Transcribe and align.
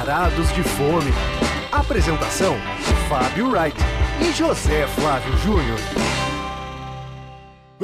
Varados 0.00 0.50
de 0.54 0.62
Fome. 0.62 1.12
Apresentação: 1.70 2.56
Fábio 3.06 3.50
Wright 3.50 3.76
e 4.22 4.32
José 4.32 4.86
Flávio 4.86 5.36
Júnior. 5.36 5.78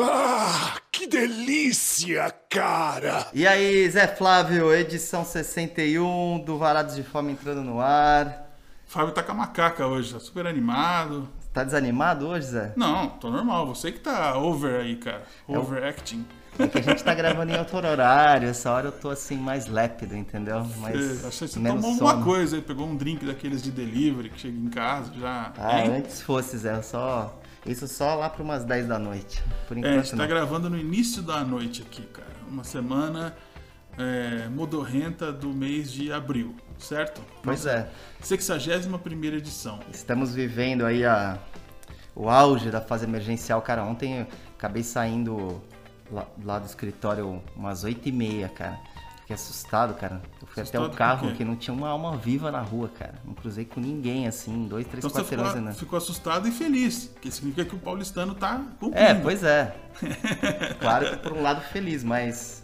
Ah, 0.00 0.76
que 0.90 1.06
delícia, 1.06 2.34
cara! 2.48 3.26
E 3.34 3.46
aí, 3.46 3.86
Zé 3.90 4.06
Flávio, 4.06 4.72
edição 4.72 5.26
61 5.26 6.38
do 6.38 6.56
Varados 6.56 6.96
de 6.96 7.02
Fome 7.02 7.32
entrando 7.32 7.60
no 7.60 7.82
ar. 7.82 8.46
Fábio 8.86 9.12
tá 9.12 9.22
com 9.22 9.32
a 9.32 9.34
macaca 9.34 9.86
hoje, 9.86 10.14
tá 10.14 10.18
super 10.18 10.46
animado. 10.46 11.28
Tá 11.56 11.64
desanimado 11.64 12.28
hoje, 12.28 12.48
Zé? 12.48 12.74
Não, 12.76 13.08
tô 13.08 13.30
normal. 13.30 13.66
Você 13.68 13.90
que 13.90 14.00
tá 14.00 14.36
over 14.36 14.78
aí, 14.78 14.94
cara. 14.96 15.22
É 15.48 15.58
Overacting. 15.58 16.22
É 16.58 16.66
que 16.66 16.76
a 16.76 16.82
gente 16.82 17.02
tá 17.02 17.14
gravando 17.14 17.50
em 17.50 17.58
outro 17.58 17.78
horário, 17.78 18.46
essa 18.50 18.70
hora 18.70 18.88
eu 18.88 18.92
tô 18.92 19.08
assim 19.08 19.38
mais 19.38 19.66
lépido, 19.66 20.14
entendeu? 20.14 20.62
Mais 20.80 20.94
Você, 20.94 21.26
achei 21.26 21.48
que 21.48 21.54
você 21.54 21.60
tomou 21.60 21.94
sono. 21.94 22.08
alguma 22.10 22.22
coisa 22.22 22.56
aí, 22.56 22.62
pegou 22.62 22.86
um 22.86 22.94
drink 22.94 23.24
daqueles 23.24 23.62
de 23.62 23.70
delivery 23.70 24.28
que 24.28 24.38
chega 24.38 24.58
em 24.58 24.68
casa 24.68 25.10
já. 25.18 25.54
Ah, 25.56 25.80
hein? 25.80 25.96
antes 25.96 26.20
fosse, 26.20 26.58
Zé, 26.58 26.82
só... 26.82 27.34
Isso 27.64 27.88
só 27.88 28.14
lá 28.16 28.28
para 28.28 28.42
umas 28.42 28.62
10 28.62 28.86
da 28.88 28.98
noite. 28.98 29.42
Por 29.66 29.78
É, 29.78 29.80
a 29.80 29.80
enquanto 29.80 30.04
gente 30.04 30.10
tá 30.10 30.16
não. 30.18 30.28
gravando 30.28 30.68
no 30.68 30.78
início 30.78 31.22
da 31.22 31.42
noite 31.42 31.80
aqui, 31.80 32.02
cara. 32.02 32.28
Uma 32.50 32.64
semana 32.64 33.34
é, 33.98 34.46
modorrenta 34.50 35.32
do 35.32 35.48
mês 35.54 35.90
de 35.90 36.12
abril, 36.12 36.54
certo? 36.78 37.22
Pois 37.42 37.66
é. 37.66 37.88
61 38.20 38.98
primeira 38.98 39.36
edição. 39.36 39.80
Estamos 39.92 40.34
vivendo 40.34 40.84
aí 40.84 41.04
a, 41.04 41.38
o 42.14 42.28
auge 42.28 42.70
da 42.70 42.80
fase 42.80 43.04
emergencial. 43.04 43.60
Cara, 43.62 43.84
ontem 43.84 44.20
eu 44.20 44.26
acabei 44.56 44.82
saindo 44.82 45.62
lá, 46.10 46.26
lá 46.44 46.58
do 46.58 46.66
escritório 46.66 47.42
umas 47.54 47.84
8 47.84 48.08
e 48.08 48.12
meia, 48.12 48.48
cara. 48.48 48.78
Fiquei 49.26 49.34
assustado, 49.34 49.94
cara. 49.94 50.22
Eu 50.40 50.46
fui 50.46 50.62
até 50.62 50.78
Assustado 50.78 50.84
o 50.84 50.90
por 50.90 50.96
carro 50.96 51.32
que 51.32 51.44
não 51.44 51.56
tinha 51.56 51.74
uma 51.74 51.88
alma 51.88 52.16
viva 52.16 52.48
na 52.52 52.60
rua, 52.60 52.88
cara. 52.88 53.16
Não 53.24 53.34
cruzei 53.34 53.64
com 53.64 53.80
ninguém, 53.80 54.28
assim, 54.28 54.68
dois, 54.68 54.86
três 54.86 55.04
Então 55.04 55.10
quarteirões 55.10 55.48
ficou, 55.48 55.60
ainda. 55.60 55.74
ficou 55.74 55.96
assustado 55.96 56.46
e 56.46 56.52
feliz, 56.52 57.10
que 57.20 57.28
significa 57.32 57.64
que 57.64 57.74
o 57.74 57.78
paulistano 57.78 58.36
tá 58.36 58.64
cumprindo. 58.78 58.96
É, 58.96 59.14
pois 59.14 59.42
é. 59.42 59.76
claro 60.78 61.10
que 61.10 61.16
por 61.16 61.32
um 61.32 61.42
lado 61.42 61.60
feliz, 61.60 62.04
mas 62.04 62.62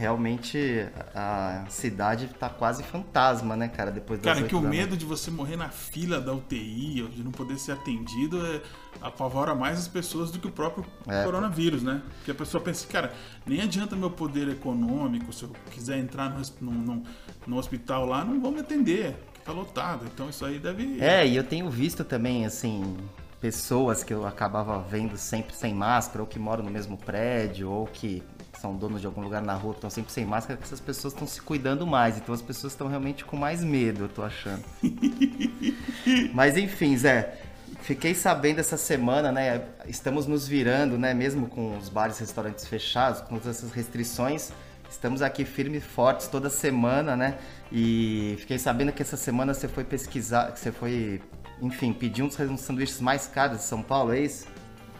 realmente 0.00 0.86
a 1.14 1.66
cidade 1.68 2.28
tá 2.38 2.48
quase 2.48 2.82
fantasma, 2.82 3.54
né, 3.54 3.68
cara? 3.68 3.90
Depois 3.90 4.18
Cara, 4.20 4.42
que 4.42 4.54
o 4.54 4.60
medo 4.60 4.96
de 4.96 5.04
você 5.04 5.30
morrer 5.30 5.56
na 5.56 5.68
fila 5.68 6.18
da 6.18 6.32
UTI, 6.32 7.02
ou 7.02 7.08
de 7.08 7.22
não 7.22 7.30
poder 7.30 7.58
ser 7.58 7.72
atendido, 7.72 8.44
é, 8.46 8.62
apavora 9.02 9.54
mais 9.54 9.78
as 9.78 9.86
pessoas 9.86 10.30
do 10.30 10.38
que 10.38 10.46
o 10.46 10.50
próprio 10.50 10.86
É, 11.06 11.22
coronavírus, 11.24 11.82
né? 11.82 12.00
Porque 12.16 12.30
a 12.30 12.34
pessoa 12.34 12.62
pensa, 12.62 12.86
cara, 12.88 13.12
nem 13.46 13.60
adianta 13.60 13.94
meu 13.94 14.10
poder 14.10 14.48
econômico, 14.48 15.32
se 15.34 15.42
eu 15.42 15.50
quiser 15.70 15.98
entrar 15.98 16.30
no, 16.30 16.42
no, 16.62 16.72
no- 16.72 17.02
no 17.46 17.56
hospital 17.58 18.06
lá, 18.06 18.24
não 18.24 18.40
vão 18.40 18.52
me 18.52 18.60
atender, 18.60 19.14
que 19.34 19.40
tá 19.42 19.52
lotado. 19.52 20.06
Então 20.12 20.30
isso 20.30 20.44
aí 20.46 20.58
deve. 20.58 20.98
É, 20.98 21.26
e 21.26 21.36
eu 21.36 21.44
tenho 21.44 21.68
visto 21.68 22.04
também, 22.04 22.46
assim, 22.46 22.96
pessoas 23.38 24.02
que 24.02 24.14
eu 24.14 24.26
acabava 24.26 24.78
vendo 24.80 25.18
sempre 25.18 25.54
sem 25.54 25.74
máscara, 25.74 26.22
ou 26.22 26.26
que 26.26 26.38
moram 26.38 26.64
no 26.64 26.70
mesmo 26.70 26.96
prédio, 26.96 27.70
ou 27.70 27.86
que 27.86 28.22
são 28.60 28.76
donos 28.76 29.00
de 29.00 29.06
algum 29.06 29.22
lugar 29.22 29.40
na 29.40 29.54
rua 29.54 29.72
que 29.72 29.78
estão 29.78 29.90
sempre 29.90 30.12
sem 30.12 30.26
máscara, 30.26 30.58
que 30.58 30.64
essas 30.64 30.80
pessoas 30.80 31.14
estão 31.14 31.26
se 31.26 31.40
cuidando 31.40 31.86
mais. 31.86 32.18
Então 32.18 32.34
as 32.34 32.42
pessoas 32.42 32.74
estão 32.74 32.88
realmente 32.88 33.24
com 33.24 33.36
mais 33.36 33.64
medo, 33.64 34.04
eu 34.04 34.08
tô 34.08 34.22
achando. 34.22 34.62
Mas 36.34 36.56
enfim, 36.56 36.96
Zé. 36.96 37.38
Fiquei 37.82 38.14
sabendo 38.14 38.58
essa 38.58 38.76
semana, 38.76 39.32
né? 39.32 39.62
Estamos 39.86 40.26
nos 40.26 40.46
virando, 40.46 40.98
né? 40.98 41.14
Mesmo 41.14 41.48
com 41.48 41.78
os 41.78 41.88
bares 41.88 42.18
e 42.18 42.20
restaurantes 42.20 42.66
fechados, 42.66 43.22
com 43.22 43.38
todas 43.38 43.56
essas 43.56 43.72
restrições, 43.72 44.52
estamos 44.90 45.22
aqui 45.22 45.46
firmes 45.46 45.82
e 45.82 45.86
fortes 45.86 46.26
toda 46.26 46.50
semana, 46.50 47.16
né? 47.16 47.38
E 47.72 48.36
fiquei 48.40 48.58
sabendo 48.58 48.92
que 48.92 49.00
essa 49.00 49.16
semana 49.16 49.54
você 49.54 49.66
foi 49.66 49.84
pesquisar, 49.84 50.52
que 50.52 50.60
você 50.60 50.70
foi, 50.70 51.22
enfim, 51.62 51.92
pedir 51.94 52.22
um 52.22 52.28
dos 52.28 52.60
sanduíches 52.60 53.00
mais 53.00 53.26
caros 53.26 53.58
de 53.58 53.64
São 53.64 53.82
Paulo, 53.82 54.12
é 54.12 54.20
isso? 54.20 54.46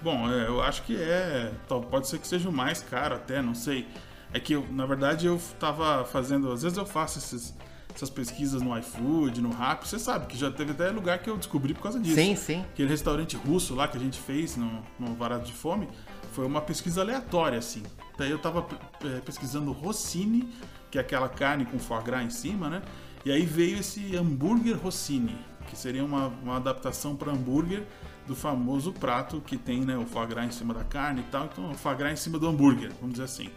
Bom, 0.02 0.30
é, 0.30 0.46
eu 0.48 0.62
acho 0.62 0.82
que 0.82 0.96
é. 0.96 1.52
tal- 1.68 1.82
Pode 1.82 2.08
ser 2.08 2.18
que 2.18 2.26
seja 2.26 2.48
o 2.48 2.52
mais 2.52 2.80
caro 2.82 3.14
até, 3.14 3.42
não 3.42 3.54
sei. 3.54 3.86
É 4.32 4.38
que, 4.40 4.52
eu, 4.54 4.66
na 4.70 4.86
verdade, 4.86 5.26
eu 5.26 5.40
tava 5.58 6.04
fazendo. 6.04 6.50
Às 6.52 6.62
vezes 6.62 6.78
eu 6.78 6.86
faço 6.86 7.18
esses- 7.18 7.54
essas 7.94 8.08
pesquisas 8.08 8.62
no 8.62 8.76
iFood, 8.78 9.40
no 9.40 9.50
Rappi. 9.50 9.88
Você 9.88 9.98
sabe 9.98 10.26
que 10.26 10.38
já 10.38 10.50
teve 10.50 10.70
até 10.70 10.88
lugar 10.90 11.18
que 11.18 11.28
eu 11.28 11.36
descobri 11.36 11.74
por 11.74 11.82
causa 11.82 11.98
disso. 11.98 12.14
Sim, 12.14 12.36
sim. 12.36 12.60
Aquele 12.72 12.88
restaurante 12.88 13.36
russo 13.36 13.74
lá 13.74 13.88
que 13.88 13.96
a 13.96 14.00
gente 14.00 14.18
fez 14.18 14.56
no, 14.56 14.82
no 14.98 15.14
Varado 15.16 15.44
de 15.44 15.52
Fome 15.52 15.88
foi 16.32 16.46
uma 16.46 16.60
pesquisa 16.60 17.00
aleatória, 17.00 17.58
assim. 17.58 17.82
Daí 18.16 18.30
eu 18.30 18.38
tava 18.38 18.64
eh, 19.04 19.20
pesquisando 19.24 19.72
Rossini, 19.72 20.48
que 20.90 20.98
é 20.98 21.00
aquela 21.00 21.28
carne 21.28 21.64
com 21.66 21.78
foie 21.78 22.02
gras 22.02 22.24
em 22.24 22.30
cima, 22.30 22.68
né? 22.70 22.82
E 23.24 23.32
aí 23.32 23.44
veio 23.44 23.78
esse 23.80 24.14
hambúrguer 24.16 24.78
Rossini, 24.78 25.36
que 25.68 25.76
seria 25.76 26.04
uma, 26.04 26.28
uma 26.42 26.56
adaptação 26.56 27.16
para 27.16 27.32
hambúrguer 27.32 27.82
do 28.30 28.36
famoso 28.36 28.92
prato 28.92 29.42
que 29.44 29.56
tem 29.56 29.80
né, 29.80 29.96
o 29.96 30.06
foie 30.06 30.28
em 30.46 30.52
cima 30.52 30.72
da 30.72 30.84
carne 30.84 31.20
e 31.20 31.24
tal. 31.24 31.46
Então, 31.46 31.72
o 31.72 31.74
foie 31.74 32.12
em 32.12 32.16
cima 32.16 32.38
do 32.38 32.46
hambúrguer, 32.46 32.92
vamos 33.00 33.14
dizer 33.14 33.24
assim. 33.24 33.50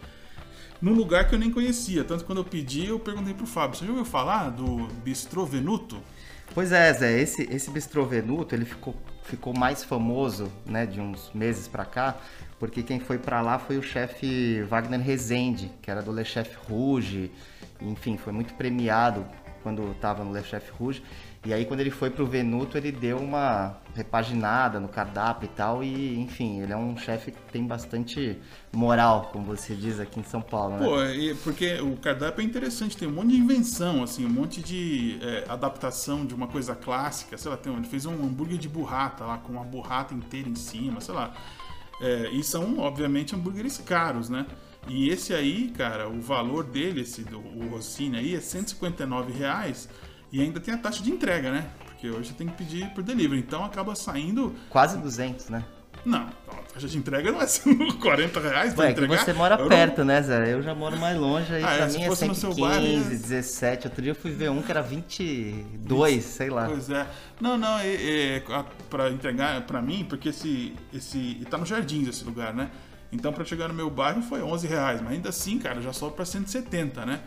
Num 0.82 0.92
lugar 0.92 1.28
que 1.28 1.34
eu 1.36 1.38
nem 1.38 1.48
conhecia. 1.48 2.02
Tanto 2.02 2.24
quando 2.24 2.38
eu 2.38 2.44
pedi, 2.44 2.88
eu 2.88 2.98
perguntei 2.98 3.32
pro 3.32 3.46
Fábio, 3.46 3.78
você 3.78 3.84
já 3.84 3.90
ouviu 3.92 4.04
falar 4.04 4.50
do 4.50 4.88
Bistrô 5.04 5.46
Venuto? 5.46 6.02
Pois 6.52 6.72
é, 6.72 6.92
Zé, 6.92 7.20
esse, 7.20 7.42
esse 7.50 7.70
bistrô 7.70 8.04
Venuto, 8.04 8.54
ele 8.54 8.64
ficou, 8.64 8.94
ficou 9.22 9.56
mais 9.56 9.84
famoso, 9.84 10.52
né, 10.66 10.84
de 10.84 11.00
uns 11.00 11.30
meses 11.32 11.68
pra 11.68 11.84
cá, 11.84 12.16
porque 12.58 12.82
quem 12.82 12.98
foi 12.98 13.16
pra 13.16 13.40
lá 13.40 13.58
foi 13.58 13.78
o 13.78 13.82
chefe 13.82 14.62
Wagner 14.64 15.00
Rezende, 15.00 15.70
que 15.80 15.90
era 15.90 16.02
do 16.02 16.12
Le 16.12 16.24
Chef 16.24 16.56
Rouge, 16.68 17.30
enfim, 17.80 18.16
foi 18.16 18.32
muito 18.32 18.54
premiado 18.54 19.24
quando 19.62 19.94
tava 20.00 20.22
no 20.22 20.32
Le 20.32 20.44
Chef 20.44 20.70
Rouge, 20.72 21.02
e 21.44 21.52
aí 21.52 21.64
quando 21.66 21.80
ele 21.80 21.90
foi 21.90 22.10
pro 22.10 22.26
Venuto, 22.26 22.78
ele 22.78 22.90
deu 22.90 23.18
uma 23.18 23.76
repaginada 23.94 24.80
no 24.80 24.88
cardápio 24.88 25.46
e 25.46 25.48
tal, 25.48 25.84
e 25.84 26.18
enfim, 26.18 26.60
ele 26.60 26.72
é 26.72 26.76
um 26.76 26.96
chefe 26.96 27.30
que 27.30 27.52
tem 27.52 27.66
bastante 27.66 28.38
moral, 28.72 29.30
como 29.32 29.44
você 29.44 29.74
diz 29.74 30.00
aqui 30.00 30.20
em 30.20 30.24
São 30.24 30.40
Paulo, 30.40 30.76
né? 30.76 30.84
Pô, 30.84 30.96
porque 31.44 31.80
o 31.80 31.96
cardápio 31.96 32.42
é 32.42 32.44
interessante, 32.44 32.96
tem 32.96 33.06
um 33.06 33.12
monte 33.12 33.28
de 33.28 33.36
invenção, 33.36 34.02
assim, 34.02 34.24
um 34.24 34.30
monte 34.30 34.62
de 34.62 35.18
é, 35.22 35.44
adaptação 35.48 36.24
de 36.24 36.34
uma 36.34 36.48
coisa 36.48 36.74
clássica, 36.74 37.36
sei 37.36 37.50
lá, 37.50 37.56
tem, 37.56 37.72
ele 37.74 37.86
fez 37.86 38.06
um 38.06 38.14
hambúrguer 38.14 38.58
de 38.58 38.68
burrata 38.68 39.24
lá, 39.24 39.38
com 39.38 39.52
uma 39.52 39.64
burrata 39.64 40.14
inteira 40.14 40.48
em 40.48 40.56
cima, 40.56 41.00
sei 41.00 41.14
lá. 41.14 41.34
É, 42.00 42.30
e 42.30 42.42
são, 42.42 42.78
obviamente, 42.78 43.34
hambúrgueres 43.34 43.78
caros, 43.78 44.28
né? 44.28 44.46
E 44.88 45.08
esse 45.08 45.32
aí, 45.32 45.70
cara, 45.70 46.08
o 46.08 46.20
valor 46.20 46.64
dele, 46.64 47.02
esse 47.02 47.22
do 47.22 47.38
o 47.38 47.68
Rossini 47.70 48.18
aí, 48.18 48.34
é 48.34 48.40
159 48.40 49.32
reais 49.32 49.88
e 50.36 50.42
ainda 50.42 50.58
tem 50.60 50.74
a 50.74 50.78
taxa 50.78 51.02
de 51.02 51.10
entrega, 51.10 51.50
né? 51.50 51.66
Porque 51.86 52.08
hoje 52.10 52.28
você 52.30 52.34
tem 52.34 52.46
que 52.48 52.54
pedir 52.54 52.88
por 52.90 53.02
delivery, 53.02 53.40
então 53.40 53.64
acaba 53.64 53.94
saindo... 53.94 54.54
Quase 54.68 54.98
200, 54.98 55.48
né? 55.48 55.64
Não, 56.04 56.28
a 56.48 56.54
taxa 56.74 56.86
de 56.88 56.98
entrega 56.98 57.32
não 57.32 57.40
é 57.40 57.46
40 58.02 58.40
reais 58.40 58.74
pra 58.74 58.82
Ué, 58.82 58.88
é 58.88 58.92
entregar. 58.92 59.24
você 59.24 59.32
mora 59.32 59.54
Eu 59.54 59.60
não- 59.60 59.68
perto, 59.68 60.04
né, 60.04 60.20
Zé? 60.20 60.52
Eu 60.52 60.60
já 60.62 60.74
moro 60.74 60.98
mais 60.98 61.16
longe, 61.18 61.54
aí 61.54 61.64
Ah, 61.64 61.70
é, 61.72 61.76
pra 61.78 61.88
se 61.88 61.96
mim 61.98 62.04
é 62.04 62.06
fosse 62.08 62.26
no 62.26 62.34
115, 62.34 62.56
seu 62.58 62.68
bairro, 62.68 62.84
ia- 62.86 63.00
17. 63.10 63.86
Outro 63.86 64.02
dia 64.02 64.10
eu 64.10 64.16
fui 64.16 64.32
ver 64.32 64.50
um 64.50 64.60
que 64.60 64.70
era 64.70 64.82
22, 64.82 66.24
sei 66.24 66.50
lá. 66.50 66.66
Pois 66.66 66.90
é. 66.90 67.06
Não, 67.40 67.56
não, 67.56 67.78
é, 67.78 67.86
é 68.36 68.42
pra 68.90 69.10
entregar 69.10 69.62
pra 69.62 69.80
mim, 69.80 70.04
porque 70.08 70.28
esse. 70.28 70.74
esse 70.92 71.40
tá 71.50 71.56
no 71.58 71.64
Jardins 71.64 72.08
esse 72.08 72.24
lugar, 72.24 72.52
né? 72.52 72.70
Então 73.12 73.32
pra 73.32 73.44
chegar 73.44 73.68
no 73.68 73.74
meu 73.74 73.88
bairro 73.88 74.20
foi 74.22 74.42
11 74.42 74.66
reais, 74.66 75.00
mas 75.00 75.12
ainda 75.12 75.28
assim, 75.28 75.58
cara, 75.58 75.80
já 75.80 75.92
sobe 75.92 76.16
pra 76.16 76.24
170, 76.24 77.06
né? 77.06 77.20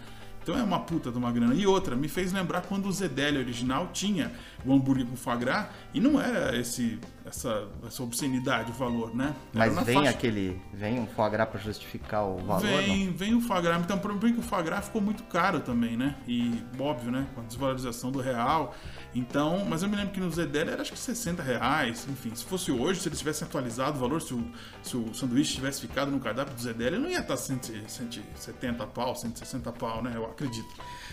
Então 0.48 0.58
é 0.58 0.64
uma 0.64 0.80
puta 0.80 1.12
de 1.12 1.18
uma 1.18 1.30
grana. 1.30 1.54
E 1.54 1.68
outra, 1.68 1.94
me 1.94 2.08
fez 2.08 2.32
lembrar 2.32 2.62
quando 2.62 2.86
o 2.88 2.92
Zedeli 2.94 3.38
original 3.38 3.90
tinha 3.92 4.32
o 4.66 4.74
hambúrguer 4.74 5.06
com 5.06 5.36
gras 5.36 5.68
e 5.94 6.00
não 6.00 6.22
era 6.22 6.58
esse, 6.58 6.98
essa, 7.26 7.68
essa 7.86 8.02
obscenidade 8.02 8.72
o 8.72 8.74
valor, 8.74 9.14
né? 9.14 9.36
Era 9.54 9.70
Mas 9.70 9.86
vem 9.86 9.96
faixa- 9.96 10.12
aquele. 10.12 10.58
Vem 10.74 11.02
um 11.02 11.06
foie 11.06 11.30
gras 11.32 11.50
pra 11.50 11.60
justificar 11.60 12.24
o 12.24 12.38
valor, 12.38 12.64
não? 12.64 12.78
Vem, 12.78 13.12
vem 13.12 13.36
o 13.36 13.42
foie 13.42 13.62
gras, 13.62 13.82
então 13.82 13.98
o 13.98 14.00
problema 14.00 14.30
é 14.30 14.34
que 14.36 14.40
o 14.40 14.44
foie 14.44 14.64
gras 14.64 14.86
ficou 14.86 15.02
muito 15.02 15.24
caro 15.24 15.60
também, 15.60 15.98
né? 15.98 16.16
E 16.26 16.64
óbvio, 16.80 17.12
né? 17.12 17.28
Com 17.36 17.42
a 17.42 17.44
desvalorização 17.44 18.10
do 18.10 18.22
real. 18.22 18.74
Então, 19.18 19.66
mas 19.66 19.82
eu 19.82 19.90
me 19.90 19.96
lembro 19.96 20.14
que 20.14 20.20
no 20.20 20.30
Zedeli 20.30 20.70
era 20.70 20.82
acho 20.84 20.92
que 20.92 21.00
60 21.00 21.42
reais. 21.42 22.06
Enfim, 22.08 22.36
se 22.36 22.46
fosse 22.46 22.72
hoje, 22.72 23.00
se 23.00 23.10
eles 23.10 23.18
tivessem 23.18 23.48
atualizado 23.48 23.98
o 23.98 24.00
valor, 24.00 24.22
se 24.22 24.32
o, 24.32 24.52
se 24.84 24.96
o 24.96 25.12
sanduíche 25.12 25.56
tivesse 25.56 25.82
ficado 25.82 26.12
no 26.12 26.20
cardápio 26.20 26.54
do 26.54 26.62
Zedeli, 26.62 27.00
não 27.00 27.10
ia 27.10 27.20
estar 27.22 27.36
100, 27.36 27.88
170 27.88 28.86
pau, 28.88 29.16
160 29.16 29.72
pau, 29.72 30.04
né? 30.04 30.12
Eu 30.14 30.26
acredito. 30.26 30.70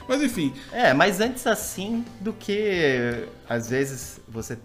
Mas 0.07 0.23
enfim, 0.23 0.53
É, 0.71 0.93
mas 0.93 1.19
antes 1.19 1.47
assim 1.47 2.05
do 2.21 2.35
que 2.35 3.27
às 3.49 3.71
vezes 3.71 4.21
você 4.29 4.59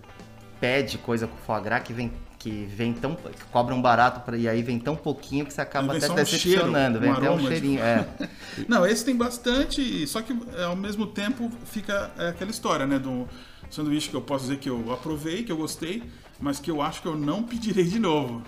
pede 0.59 0.97
coisa 0.97 1.25
com 1.25 1.37
foie 1.37 1.61
gras 1.61 1.81
que 1.83 1.93
vem 1.93 2.11
que 2.39 2.65
vem 2.73 2.93
tão 2.93 3.15
que 3.15 3.43
cobra 3.51 3.75
um 3.75 3.81
barato 3.81 4.21
pra, 4.21 4.35
e 4.37 4.47
aí 4.47 4.63
vem 4.63 4.79
tão 4.79 4.95
pouquinho 4.95 5.45
que 5.45 5.53
você 5.53 5.59
acaba 5.61 5.95
até 5.95 6.09
um 6.09 6.15
decepcionando, 6.15 6.97
cheiro, 6.97 6.99
vem 7.01 7.09
um 7.11 7.13
até 7.13 7.29
um 7.29 7.37
de- 7.37 7.47
cheirinho, 7.47 7.81
é. 7.83 8.07
Não, 8.67 8.85
esse 8.85 9.03
tem 9.05 9.15
bastante, 9.15 10.07
só 10.07 10.21
que 10.21 10.33
é, 10.57 10.63
ao 10.63 10.75
mesmo 10.75 11.05
tempo 11.05 11.51
fica 11.65 12.09
é, 12.17 12.29
aquela 12.29 12.49
história, 12.49 12.87
né? 12.87 12.97
Do 12.97 13.27
sanduíche 13.69 14.09
que 14.09 14.15
eu 14.15 14.21
posso 14.21 14.45
dizer 14.45 14.57
que 14.57 14.69
eu 14.69 14.91
aprovei, 14.93 15.43
que 15.43 15.51
eu 15.51 15.57
gostei, 15.57 16.01
mas 16.39 16.59
que 16.59 16.71
eu 16.71 16.81
acho 16.81 17.01
que 17.01 17.07
eu 17.09 17.17
não 17.17 17.43
pedirei 17.43 17.83
de 17.83 17.99
novo. 17.99 18.41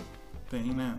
Tem, 0.49 0.63
né? 0.73 0.95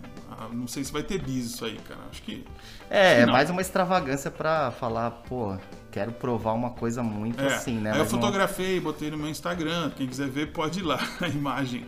Não 0.52 0.66
sei 0.66 0.82
se 0.82 0.90
vai 0.92 1.02
ter 1.02 1.20
bis 1.20 1.44
isso 1.46 1.64
aí, 1.64 1.78
cara. 1.86 2.00
Acho 2.10 2.22
que. 2.22 2.42
É, 2.90 3.08
acho 3.08 3.16
que 3.16 3.22
é 3.22 3.32
mais 3.32 3.50
uma 3.50 3.60
extravagância 3.60 4.30
pra 4.30 4.70
falar, 4.70 5.10
pô, 5.10 5.56
quero 5.90 6.10
provar 6.12 6.52
uma 6.54 6.70
coisa 6.70 7.02
muito 7.02 7.42
É, 7.42 7.46
assim, 7.54 7.76
né? 7.78 7.90
Aí 7.92 7.98
eu 7.98 8.04
não- 8.04 8.10
fotografei, 8.10 8.80
botei 8.80 9.10
no 9.10 9.18
meu 9.18 9.28
Instagram. 9.28 9.90
Quem 9.96 10.06
quiser 10.06 10.28
ver, 10.28 10.52
pode 10.52 10.80
ir 10.80 10.82
lá 10.82 10.98
a 11.20 11.28
imagem. 11.28 11.86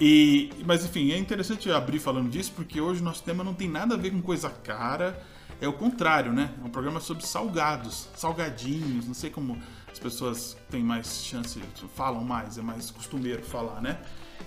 E, 0.00 0.50
mas 0.66 0.84
enfim, 0.84 1.12
é 1.12 1.18
interessante 1.18 1.68
eu 1.68 1.76
abrir 1.76 1.98
falando 1.98 2.28
disso, 2.28 2.52
porque 2.54 2.80
hoje 2.80 3.00
o 3.00 3.04
nosso 3.04 3.22
tema 3.22 3.44
não 3.44 3.54
tem 3.54 3.68
nada 3.68 3.94
a 3.94 3.98
ver 3.98 4.10
com 4.10 4.20
coisa 4.20 4.50
cara. 4.50 5.20
É 5.60 5.68
o 5.68 5.72
contrário, 5.72 6.32
né? 6.32 6.50
É 6.62 6.66
um 6.66 6.70
programa 6.70 6.98
sobre 7.00 7.24
salgados, 7.24 8.08
salgadinhos. 8.16 9.06
Não 9.06 9.14
sei 9.14 9.30
como 9.30 9.56
as 9.90 9.98
pessoas 10.00 10.56
têm 10.68 10.82
mais 10.82 11.22
chance, 11.24 11.60
falam 11.94 12.24
mais, 12.24 12.58
é 12.58 12.62
mais 12.62 12.90
costumeiro 12.90 13.42
falar, 13.44 13.80
né? 13.80 13.98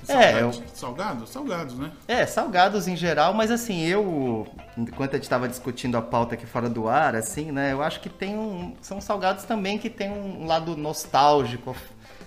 É, 0.07 0.41
Salgadi- 0.41 0.63
Salgados? 0.73 1.29
Salgados, 1.29 1.75
né? 1.79 1.91
É, 2.07 2.25
salgados 2.25 2.87
em 2.87 2.95
geral, 2.95 3.33
mas 3.33 3.49
assim, 3.49 3.85
eu, 3.85 4.45
enquanto 4.77 5.13
a 5.13 5.17
gente 5.17 5.29
tava 5.29 5.47
discutindo 5.47 5.95
a 5.97 6.01
pauta 6.01 6.35
aqui 6.35 6.45
fora 6.45 6.69
do 6.69 6.87
ar, 6.89 7.15
assim, 7.15 7.51
né, 7.51 7.71
eu 7.71 7.81
acho 7.81 8.01
que 8.01 8.09
tem 8.09 8.37
um, 8.37 8.75
são 8.81 8.99
salgados 9.01 9.45
também 9.45 9.77
que 9.79 9.89
tem 9.89 10.09
um 10.11 10.45
lado 10.45 10.75
nostálgico, 10.75 11.75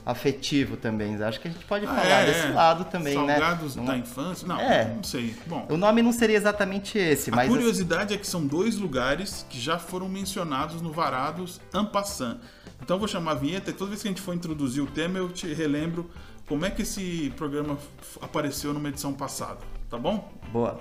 afetivo 0.05 0.77
também, 0.77 1.23
acho 1.23 1.41
que 1.41 1.49
a 1.49 1.51
gente 1.51 1.65
pode 1.67 1.85
Ah, 1.87 1.89
falar 1.95 2.07
é, 2.23 2.27
desse 2.27 2.47
é. 2.47 2.51
lado 2.51 2.85
também, 2.87 3.15
Salgados 3.15 3.77
né? 3.77 3.83
da 3.85 3.93
Não- 3.93 3.99
infância? 3.99 4.49
Não, 4.49 4.59
É. 4.61 4.85
não 4.95 5.03
sei. 5.03 5.35
Bom, 5.47 5.67
O 5.71 5.77
nome 5.77 6.03
não 6.03 6.13
seria 6.13 6.37
exatamente 6.37 6.99
esse, 6.99 7.31
A 7.31 7.37
mas... 7.37 7.49
curiosidade 7.49 8.15
é 8.15 8.17
que 8.17 8.27
são 8.27 8.47
dois 8.47 8.77
lugares 8.77 9.45
que 9.49 9.61
já 9.61 9.79
foram 9.79 10.09
mencionados 10.09 10.81
no 10.81 10.91
Varados 10.93 11.61
Ampassan. 11.73 12.39
Então 12.83 12.97
eu 12.97 12.99
vou 12.99 13.09
chamar 13.09 13.33
a 13.33 13.35
vinheta 13.35 13.71
e 13.71 13.73
toda 13.75 13.91
vez 13.91 14.01
que 14.03 14.09
a 14.09 14.11
gente 14.11 14.23
for 14.23 14.35
introduzir 14.35 14.83
o 14.83 14.87
tema 14.87 15.19
eu 15.19 15.29
te 15.29 15.53
relembro 15.53 16.11
como 16.49 16.65
é 16.65 16.71
que 16.71 16.83
esse 16.83 17.33
programa 17.37 17.79
apareceu 18.23 18.73
numa 18.73 18.89
edição 18.89 19.13
passada, 19.13 19.59
tá 19.89 19.97
bom? 19.99 20.33
Boa. 20.51 20.81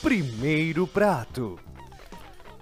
Primeiro 0.00 0.86
prato. 0.86 1.58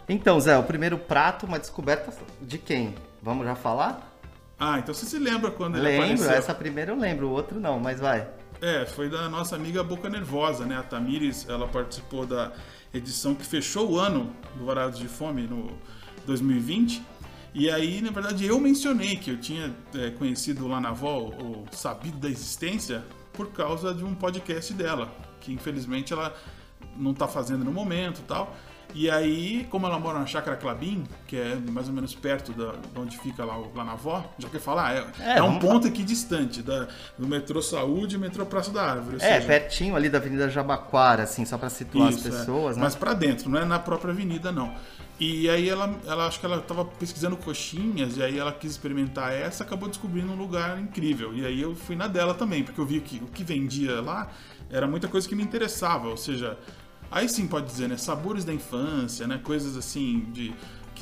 Então, 0.08 0.41
Zé, 0.41 0.56
o 0.56 0.62
primeiro 0.62 0.97
prato, 0.99 1.47
uma 1.47 1.58
descoberta 1.58 2.12
de 2.41 2.58
quem? 2.58 2.94
Vamos 3.23 3.44
já 3.47 3.55
falar? 3.55 4.16
Ah, 4.58 4.79
então 4.79 4.94
você 4.94 5.05
se 5.05 5.19
lembra 5.19 5.50
quando 5.50 5.76
ele 5.76 5.85
Lembro, 5.85 6.05
apareceu? 6.05 6.31
essa 6.31 6.55
primeira 6.55 6.93
eu 6.93 6.99
lembro, 6.99 7.29
o 7.29 7.31
outro 7.31 7.61
não, 7.61 7.79
mas 7.79 8.00
vai. 8.00 8.26
É, 8.61 8.87
foi 8.87 9.11
da 9.11 9.29
nossa 9.29 9.55
amiga 9.55 9.85
Boca 9.85 10.08
Nervosa, 10.08 10.64
né? 10.64 10.79
A 10.79 10.82
Tamires, 10.82 11.47
ela 11.49 11.69
participou 11.69 12.25
da 12.26 12.53
edição 12.93 13.35
que 13.35 13.44
fechou 13.44 13.91
o 13.93 13.99
ano 13.99 14.32
do 14.56 14.64
Varados 14.64 14.99
de 14.99 15.08
Fome 15.08 15.43
no 15.43 15.70
2020. 16.25 17.03
E 17.55 17.70
aí, 17.70 18.00
na 18.00 18.11
verdade, 18.11 18.47
eu 18.47 18.58
mencionei 18.58 19.17
que 19.17 19.31
eu 19.31 19.38
tinha 19.38 19.75
é, 19.94 20.11
conhecido 20.11 20.67
lá 20.67 20.81
na 20.81 20.91
avó, 20.91 21.32
ou 21.38 21.67
sabido 21.70 22.17
da 22.19 22.29
existência, 22.29 23.05
por 23.32 23.49
causa 23.53 23.93
de 23.94 24.05
um 24.05 24.14
podcast 24.14 24.73
dela, 24.73 25.14
que 25.41 25.53
infelizmente 25.53 26.12
ela 26.12 26.35
não 26.97 27.12
tá 27.12 27.29
fazendo 27.29 27.64
no 27.64 27.73
momento 27.73 28.20
e 28.20 28.25
tal. 28.25 28.56
E 28.98 29.10
aí, 29.10 29.66
como 29.69 29.87
ela 29.87 29.98
mora 29.98 30.19
na 30.19 30.25
Chácara 30.25 30.56
Clabim, 30.56 31.04
que 31.26 31.37
é 31.37 31.54
mais 31.70 31.87
ou 31.87 31.93
menos 31.93 32.14
perto 32.14 32.50
da, 32.52 32.72
de 32.72 32.98
onde 32.98 33.19
fica 33.19 33.44
lá, 33.44 33.58
o- 33.58 33.70
lá 33.75 33.84
na 33.84 33.93
avó, 33.93 34.25
já 34.38 34.48
quer 34.48 34.58
falar, 34.58 34.94
é, 34.96 35.06
É, 35.20 35.38
é 35.38 35.43
um 35.43 35.58
ponto 35.58 35.87
aqui 35.87 36.02
distante 36.02 36.62
da, 36.62 36.88
do 37.19 37.28
metrô 37.28 37.60
Saúde 37.60 38.14
e 38.14 38.19
metrô 38.19 38.46
Praça 38.46 38.70
da 38.70 38.82
Árvore. 38.93 39.16
É, 39.16 39.34
seja, 39.34 39.46
pertinho 39.46 39.94
ali 39.94 40.08
da 40.08 40.16
Avenida 40.16 40.48
Jabaquara, 40.48 41.25
assim, 41.25 41.44
só 41.44 41.58
pra 41.58 41.69
situar 41.69 42.10
isso, 42.10 42.26
as 42.26 42.34
é. 42.34 42.38
pessoas, 42.38 42.76
né? 42.78 42.82
Mas 42.84 42.94
pra 42.94 43.12
dentro, 43.12 43.50
não 43.50 43.58
é 43.58 43.66
na 43.66 43.78
própria 43.78 44.12
avenida, 44.12 44.50
não. 44.50 44.72
E 45.20 45.48
aí 45.50 45.69
ela, 45.69 45.94
ela 46.06 46.26
acho 46.26 46.40
que 46.40 46.46
ela 46.46 46.58
tava 46.62 46.82
pesquisando 46.87 47.37
coxinhas, 47.37 48.16
e 48.16 48.22
aí 48.22 48.38
ela 48.38 48.50
quis 48.52 48.70
experimentar 48.70 49.31
essa, 49.31 49.62
acabou 49.62 49.90
descobrindo 49.90 50.32
um 50.32 50.37
lugar 50.37 50.78
incrível. 50.81 51.34
E 51.34 51.44
aí 51.44 51.60
eu 51.60 51.75
fui 51.75 51.96
na 51.96 52.06
dela 52.06 52.32
também, 52.32 52.64
porque 52.64 52.81
eu 52.81 52.87
vi 52.87 53.00
que 53.00 53.16
o 53.19 53.26
que 53.26 53.44
vendia 53.44 54.00
lá 54.00 54.31
era 54.70 54.87
muita 54.87 55.06
coisa 55.06 55.28
que 55.28 55.34
me 55.34 55.43
interessava, 55.43 56.08
ou 56.08 56.16
seja, 56.16 56.58
aí 57.11 57.29
sim 57.29 57.47
pode 57.47 57.67
dizer, 57.67 57.88
né, 57.88 57.97
sabores 57.97 58.44
da 58.44 58.53
infância, 58.53 59.26
né, 59.26 59.41
coisas 59.43 59.76
assim 59.76 60.26
de 60.32 60.55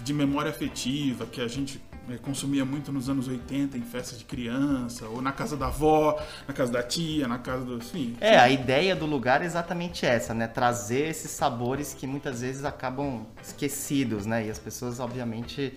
de 0.03 0.13
memória 0.13 0.51
afetiva, 0.51 1.27
que 1.27 1.41
a 1.41 1.49
gente 1.49 1.81
eh, 2.09 2.19
consumia 2.19 2.65
muito 2.65 2.93
nos 2.93 3.09
anos 3.09 3.29
80 3.29 3.79
em 3.79 3.83
festas 3.83 4.19
de 4.19 4.25
criança, 4.25 5.07
ou 5.07 5.23
na 5.23 5.33
casa 5.33 5.57
da 5.57 5.67
avó, 5.67 6.21
na 6.47 6.55
casa 6.55 6.73
da 6.73 6.83
tia, 6.83 7.29
na 7.29 7.39
casa 7.39 7.65
do, 7.65 7.77
enfim. 7.77 8.17
É, 8.21 8.39
a 8.39 8.49
ideia 8.49 8.95
do 8.95 9.07
lugar 9.07 9.43
é 9.43 9.45
exatamente 9.45 10.05
essa, 10.05 10.35
né? 10.35 10.47
Trazer 10.47 11.09
esses 11.09 11.31
sabores 11.31 11.95
que 11.95 12.07
muitas 12.07 12.41
vezes 12.41 12.65
acabam 12.65 13.27
esquecidos, 13.43 14.27
né? 14.27 14.47
E 14.47 14.51
as 14.51 14.59
pessoas, 14.59 15.01
obviamente, 15.01 15.77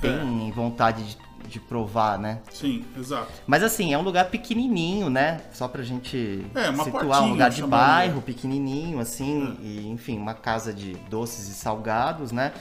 têm 0.00 0.50
vontade 0.52 1.04
de, 1.04 1.18
de 1.48 1.58
provar, 1.60 2.18
né? 2.18 2.40
Sim, 2.52 2.84
exato. 2.96 3.32
Mas 3.46 3.62
assim, 3.62 3.92
é 3.92 3.98
um 3.98 4.02
lugar 4.02 4.26
pequenininho, 4.30 5.08
né? 5.10 5.40
Só 5.52 5.66
pra 5.68 5.82
gente 5.82 6.44
É, 6.54 6.66
situar, 6.72 6.90
portinha, 6.90 7.20
um 7.22 7.30
lugar 7.30 7.50
de 7.50 7.56
chamaria. 7.60 7.86
bairro 7.86 8.22
pequenininho, 8.22 9.00
assim, 9.00 9.56
É. 9.60 9.66
e 9.66 9.88
enfim, 9.88 10.16
uma 10.18 10.34
casa 10.34 10.72
de 10.72 10.94
doces 11.08 11.48
e 11.48 11.54
salgados, 11.54 12.30
né? 12.32 12.52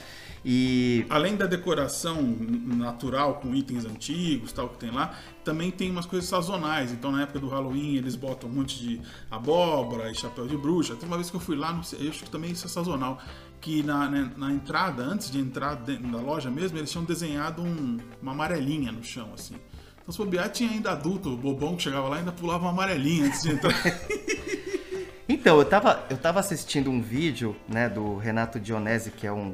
E 0.44 1.06
Além 1.10 1.36
da 1.36 1.46
decoração 1.46 2.22
natural 2.22 3.36
com 3.36 3.54
itens 3.54 3.84
antigos, 3.86 4.54
tal 4.54 4.70
que 4.70 4.78
tem 4.78 4.90
lá, 4.92 5.14
também 5.50 5.72
tem 5.72 5.90
umas 5.90 6.06
coisas 6.06 6.30
sazonais. 6.30 6.92
Então, 6.92 7.12
na 7.12 7.24
época 7.24 7.40
do 7.40 7.48
Halloween, 7.48 7.96
eles 7.96 8.16
botam 8.16 8.48
um 8.48 8.54
monte 8.54 8.78
de 8.80 9.01
abóbora 9.31 10.12
e 10.12 10.16
chapéu 10.16 10.46
de 10.46 10.56
bruxa. 10.56 10.96
Tem 10.96 11.07
uma 11.07 11.18
vez 11.18 11.31
que 11.31 11.36
eu 11.36 11.40
fui 11.40 11.56
lá, 11.56 11.74
não 11.74 11.81
sei, 11.81 12.06
eu 12.06 12.12
acho 12.12 12.24
que 12.24 12.30
também 12.30 12.51
isso 12.51 12.68
é 12.68 12.69
sazonal, 12.69 13.18
que 13.60 13.81
na, 13.81 14.07
né, 14.07 14.31
na 14.38 14.51
entrada, 14.51 15.01
antes 15.04 15.31
de 15.31 15.40
entrar 15.40 15.74
dentro 15.75 16.07
da 16.12 16.19
loja 16.19 16.51
mesmo, 16.51 16.78
eles 16.78 16.92
tinham 16.92 17.04
desenhado 17.04 17.63
um- 17.63 17.98
uma 18.22 18.31
amarelinha 18.34 18.92
no 18.92 19.04
chão, 19.04 19.30
assim. 19.34 19.56
Então, 20.01 20.12
se 20.12 20.18
bobear, 20.19 20.50
tinha 20.51 20.69
ainda 20.69 20.92
adulto, 20.92 21.36
bobão 21.36 21.75
que 21.75 21.81
chegava 21.81 22.07
lá 22.10 22.18
e 22.18 22.19
ainda 22.19 22.31
pulava 22.31 22.63
uma 22.66 22.69
amarelinha 22.72 23.25
antes 23.25 23.42
de 23.42 23.51
entrar. 23.51 23.74
Então, 25.31 25.60
eu 25.60 25.66
tava, 25.66 26.04
eu 26.10 26.18
tava 26.18 26.40
assistindo 26.40 26.90
um 26.90 27.00
vídeo, 27.01 27.56
né, 27.68 27.88
do 27.88 28.18
Renato 28.18 28.60
Dionese, 28.60 29.12
que 29.12 29.28
é 29.28 29.31
um, 29.31 29.54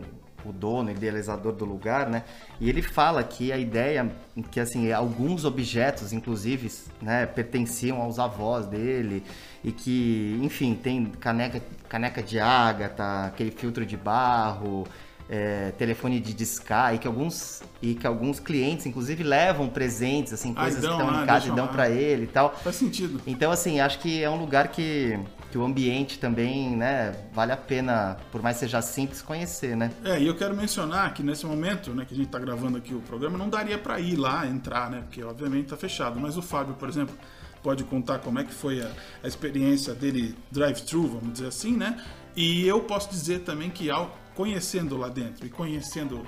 o 0.49 0.53
dono, 0.53 0.91
idealizador 0.91 1.53
do 1.53 1.65
lugar, 1.65 2.09
né, 2.09 2.23
e 2.59 2.69
ele 2.69 2.81
fala 2.81 3.23
que 3.23 3.51
a 3.51 3.57
ideia, 3.57 4.11
que 4.51 4.59
assim, 4.59 4.91
alguns 4.91 5.45
objetos, 5.45 6.13
inclusive, 6.13 6.71
né, 7.01 7.25
pertenciam 7.25 8.01
aos 8.01 8.19
avós 8.19 8.65
dele, 8.65 9.23
e 9.63 9.71
que, 9.71 10.39
enfim, 10.41 10.75
tem 10.75 11.05
caneca, 11.05 11.61
caneca 11.89 12.21
de 12.21 12.39
ágata, 12.39 13.25
aquele 13.25 13.51
filtro 13.51 13.85
de 13.85 13.97
barro, 13.97 14.85
é, 15.27 15.71
telefone 15.71 16.19
de 16.19 16.33
discar, 16.33 16.93
e 16.93 16.99
que 16.99 17.07
alguns, 17.07 17.63
e 17.81 17.95
que 17.95 18.05
alguns 18.05 18.39
clientes, 18.39 18.85
inclusive, 18.85 19.23
levam 19.23 19.67
presentes, 19.67 20.31
assim, 20.33 20.53
Ah, 20.55 20.61
coisas 20.61 20.81
dão 20.81 20.91
que 20.91 21.01
estão 21.01 21.15
lá, 21.15 21.23
em 21.23 21.25
casa 21.25 21.47
e 21.47 21.51
dão 21.51 21.67
pra 21.67 21.89
ele 21.89 22.25
e 22.25 22.27
tal. 22.27 22.55
Faz 22.63 22.75
sentido. 22.75 23.19
Então, 23.25 23.51
assim, 23.51 23.79
acho 23.79 23.97
que 23.99 24.21
é 24.21 24.29
um 24.29 24.37
lugar 24.37 24.67
que, 24.67 25.19
que 25.55 25.59
o 25.59 25.63
ambiente 25.63 26.19
também, 26.19 26.75
né, 26.75 27.15
vale 27.33 27.53
a 27.53 27.55
pena, 27.55 28.17
por 28.29 28.41
mais 28.41 28.57
seja 28.57 28.81
simples, 28.81 29.21
conhecer, 29.21 29.73
né? 29.73 29.89
É, 30.03 30.19
e 30.19 30.27
eu 30.27 30.35
quero 30.35 30.53
mencionar 30.53 31.13
que 31.13 31.23
nesse 31.23 31.45
momento, 31.45 31.91
né, 31.91 32.03
que 32.03 32.13
a 32.13 32.17
gente 32.17 32.27
tá 32.27 32.37
gravando 32.37 32.77
aqui 32.77 32.93
o 32.93 32.99
programa, 32.99 33.37
não 33.37 33.47
daria 33.47 33.77
para 33.77 33.97
ir 33.97 34.17
lá, 34.17 34.45
entrar, 34.45 34.91
né, 34.91 35.03
porque 35.03 35.23
obviamente 35.23 35.69
tá 35.69 35.77
fechado. 35.77 36.19
Mas 36.19 36.35
o 36.35 36.41
Fábio, 36.41 36.73
por 36.73 36.89
exemplo, 36.89 37.15
pode 37.63 37.85
contar 37.85 38.19
como 38.19 38.37
é 38.37 38.43
que 38.43 38.53
foi 38.53 38.81
a, 38.81 38.91
a 39.23 39.27
experiência 39.29 39.95
dele 39.95 40.35
drive-thru, 40.51 41.07
vamos 41.07 41.31
dizer 41.31 41.47
assim, 41.47 41.77
né? 41.77 42.03
E 42.35 42.67
eu 42.67 42.81
posso 42.81 43.09
dizer 43.09 43.43
também 43.43 43.69
que 43.69 43.89
ao 43.89 44.13
conhecendo 44.35 44.97
lá 44.97 45.07
dentro 45.07 45.47
e 45.47 45.49
conhecendo 45.49 46.21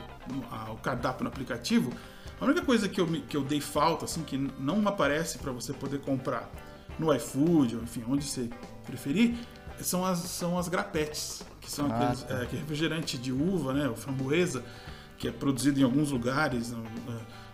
o 0.71 0.77
cardápio 0.77 1.25
no 1.25 1.29
aplicativo, 1.29 1.91
a 2.39 2.45
única 2.45 2.61
coisa 2.61 2.87
que 2.87 3.01
eu, 3.01 3.07
que 3.27 3.35
eu 3.35 3.43
dei 3.43 3.59
falta, 3.59 4.05
assim, 4.05 4.23
que 4.23 4.37
não 4.57 4.87
aparece 4.87 5.37
para 5.37 5.51
você 5.51 5.73
poder 5.73 5.99
comprar 5.99 6.49
no 6.97 7.13
iFood, 7.13 7.75
ou 7.75 7.83
enfim, 7.83 8.03
onde 8.07 8.23
você 8.23 8.49
preferir, 8.87 9.35
são 9.81 10.03
as, 10.03 10.19
são 10.19 10.57
as 10.57 10.67
grapetes, 10.67 11.43
que 11.61 11.69
são 11.69 11.85
Ah, 11.91 11.95
aqueles 11.95 12.23
tá. 12.23 12.33
é, 12.41 12.45
que 12.47 12.55
é 12.55 12.59
refrigerante 12.59 13.17
de 13.17 13.31
uva, 13.31 13.73
né, 13.73 13.87
o 13.87 13.95
framboesa, 13.95 14.63
que 15.17 15.27
é 15.27 15.31
produzido 15.31 15.79
em 15.79 15.83
alguns 15.83 16.11
lugares, 16.11 16.73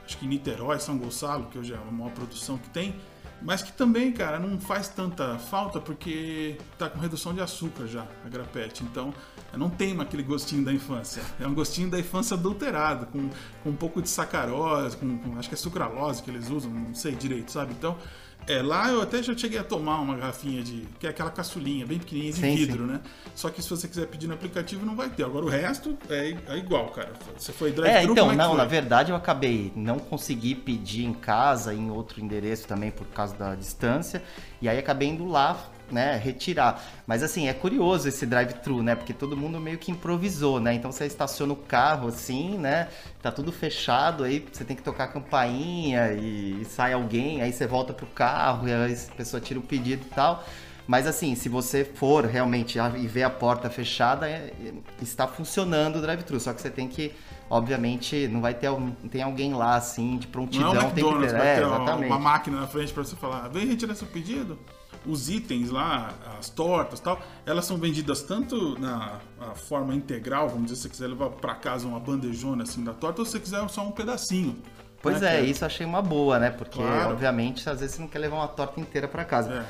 acho 0.05 0.17
que 0.17 0.25
em 0.25 0.29
Niterói, 0.29 0.79
São 0.79 0.97
Gonçalo, 0.97 1.45
que 1.49 1.57
hoje 1.57 1.73
é 1.73 1.77
a 1.77 1.91
maior 1.91 2.11
produção 2.11 2.57
que 2.57 2.69
tem, 2.69 2.95
mas 3.41 3.61
que 3.61 3.73
também, 3.73 4.11
cara, 4.13 4.39
não 4.39 4.57
faz 4.57 4.87
tanta 4.87 5.37
falta 5.37 5.77
porque 5.81 6.57
tá 6.77 6.89
com 6.89 6.97
redução 6.99 7.33
de 7.33 7.41
açúcar 7.41 7.87
já, 7.87 8.07
a 8.25 8.29
grapete. 8.29 8.83
Então, 8.85 9.13
não 9.57 9.69
tem 9.69 9.99
aquele 9.99 10.23
gostinho 10.23 10.63
da 10.63 10.71
infância. 10.71 11.21
É 11.41 11.45
um 11.45 11.53
gostinho 11.53 11.89
da 11.89 11.99
infância 11.99 12.35
adulterado, 12.37 13.05
com, 13.07 13.29
com 13.61 13.69
um 13.69 13.75
pouco 13.75 14.01
de 14.01 14.07
sacarose, 14.07 14.95
com, 14.95 15.17
com- 15.17 15.37
acho 15.37 15.49
que 15.49 15.55
é 15.55 15.57
sucralose 15.57 16.23
que 16.23 16.31
eles 16.31 16.49
usam, 16.49 16.71
não 16.71 16.95
sei 16.95 17.15
direito, 17.15 17.51
sabe? 17.51 17.73
Então, 17.73 17.97
é, 18.47 18.61
lá 18.61 18.89
eu 18.89 19.01
até 19.01 19.21
já 19.21 19.35
cheguei 19.37 19.59
a 19.59 19.63
tomar 19.63 19.99
uma 19.99 20.15
garrafinha 20.15 20.63
de. 20.63 20.87
que 20.99 21.07
é 21.07 21.09
aquela 21.09 21.29
caçulinha, 21.29 21.85
bem 21.85 21.99
pequenininha 21.99 22.33
de 22.33 22.39
Sim, 22.39 22.55
vidro, 22.55 22.85
né? 22.85 22.99
Só 23.35 23.49
que 23.49 23.61
se 23.61 23.69
você 23.69 23.87
quiser 23.87 24.07
pedir 24.07 24.27
no 24.27 24.33
aplicativo, 24.33 24.85
não 24.85 24.95
vai 24.95 25.09
ter. 25.09 25.23
Agora 25.23 25.45
o 25.45 25.49
resto 25.49 25.97
é, 26.09 26.35
é 26.47 26.57
igual, 26.57 26.87
cara. 26.89 27.11
Você 27.37 27.51
foi 27.51 27.71
drive-thru, 27.71 28.09
É, 28.09 28.11
então, 28.11 28.31
é 28.31 28.35
não, 28.35 28.49
foi? 28.49 28.57
na 28.57 28.65
verdade 28.65 29.11
eu 29.11 29.15
acabei 29.15 29.71
não 29.75 29.99
consegui 29.99 30.55
pedir 30.55 31.05
em 31.05 31.13
casa, 31.13 31.73
em 31.73 31.89
outro 31.89 32.21
endereço 32.21 32.67
também 32.67 32.91
por 32.91 33.07
causa 33.07 33.35
da 33.35 33.55
distância, 33.55 34.21
e 34.61 34.67
aí 34.69 34.77
acabei 34.77 35.09
indo 35.09 35.25
lá, 35.25 35.57
né, 35.91 36.17
retirar. 36.23 36.81
Mas 37.05 37.21
assim, 37.23 37.47
é 37.47 37.53
curioso 37.53 38.07
esse 38.07 38.25
drive-thru, 38.25 38.81
né, 38.81 38.95
porque 38.95 39.13
todo 39.13 39.37
mundo 39.37 39.59
meio 39.59 39.77
que 39.77 39.91
improvisou, 39.91 40.59
né, 40.59 40.73
então 40.73 40.91
você 40.91 41.05
estaciona 41.05 41.53
o 41.53 41.55
carro 41.57 42.07
assim, 42.07 42.57
né, 42.57 42.87
tá 43.21 43.31
tudo 43.31 43.51
fechado, 43.51 44.23
aí 44.23 44.45
você 44.51 44.63
tem 44.63 44.75
que 44.75 44.81
tocar 44.83 45.05
a 45.05 45.07
campainha 45.07 46.13
e, 46.13 46.65
sai 46.65 46.93
alguém, 46.93 47.41
aí 47.41 47.51
você 47.53 47.67
volta 47.67 47.93
pro 47.93 48.05
carro 48.07 48.67
e 48.67 48.73
aí 48.73 48.93
a 48.93 49.15
pessoa 49.15 49.39
tira 49.41 49.59
o 49.59 49.63
pedido 49.63 50.03
e 50.05 50.09
tal. 50.13 50.43
Mas 50.85 51.07
assim, 51.07 51.33
se 51.33 51.47
você 51.47 51.85
for 51.85 52.25
realmente 52.25 52.77
e 52.77 53.07
ver 53.07 53.23
a 53.23 53.29
porta 53.29 53.69
fechada, 53.69 54.27
é- 54.27 54.51
é- 54.65 54.73
está 55.01 55.25
funcionando 55.25 55.95
o 55.95 56.01
drive-thru. 56.01 56.37
Só 56.41 56.51
que 56.53 56.61
você 56.61 56.69
tem 56.69 56.89
que, 56.89 57.13
obviamente 57.49 58.27
não 58.27 58.41
vai 58.41 58.53
ter 58.53 58.69
um- 58.69 58.91
tem 59.09 59.21
alguém 59.21 59.53
lá 59.53 59.75
assim 59.75 60.17
de 60.17 60.27
Não 60.27 60.31
prontidão, 60.33 60.67
é 60.75 60.77
o 60.79 60.81
tem 60.81 60.81
que 60.81 60.99
McDonald's, 60.99 61.31
ter, 61.31 61.37
vai 61.37 61.47
é, 61.47 61.55
ter 61.55 61.63
uma- 61.65 62.19
máquina 62.19 62.59
na 62.59 62.67
frente 62.67 62.91
pra 62.91 63.01
você 63.01 63.15
falar, 63.15 63.47
vem 63.47 63.65
retirar 63.65 63.95
seu 63.95 64.07
pedido. 64.07 64.59
Os 65.05 65.29
itens 65.29 65.69
lá, 65.69 66.13
as 66.39 66.49
tortas 66.49 66.99
e 66.99 67.01
tal, 67.03 67.21
elas 67.45 67.65
são 67.65 67.77
vendidas 67.77 68.21
tanto 68.21 68.79
na 68.79 69.19
forma 69.55 69.93
integral, 69.93 70.47
vamos 70.47 70.65
dizer, 70.65 70.75
se 70.77 70.81
você 70.83 70.89
quiser 70.89 71.07
levar 71.07 71.29
pra 71.29 71.55
casa 71.55 71.87
uma 71.87 71.99
bandejona 71.99 72.63
assim 72.63 72.83
da 72.83 72.93
torta, 72.93 73.21
ou 73.21 73.25
se 73.25 73.33
você 73.33 73.39
quiser 73.39 73.67
só 73.69 73.81
um 73.81 73.91
pedacinho. 73.91 74.57
Pois 75.01 75.19
né, 75.19 75.39
é, 75.39 75.43
que 75.43 75.49
isso 75.51 75.63
eu 75.63 75.67
achei 75.67 75.85
uma 75.85 76.01
boa, 76.01 76.39
né? 76.39 76.49
Porque, 76.49 76.77
Claro. 76.79 77.11
obviamente, 77.11 77.69
às 77.69 77.81
vezes 77.81 77.95
você 77.97 78.01
não 78.01 78.07
quer 78.07 78.19
levar 78.19 78.37
uma 78.37 78.47
torta 78.47 78.79
inteira 78.79 79.05
pra 79.05 79.25
casa. 79.25 79.51
É. 79.53 79.65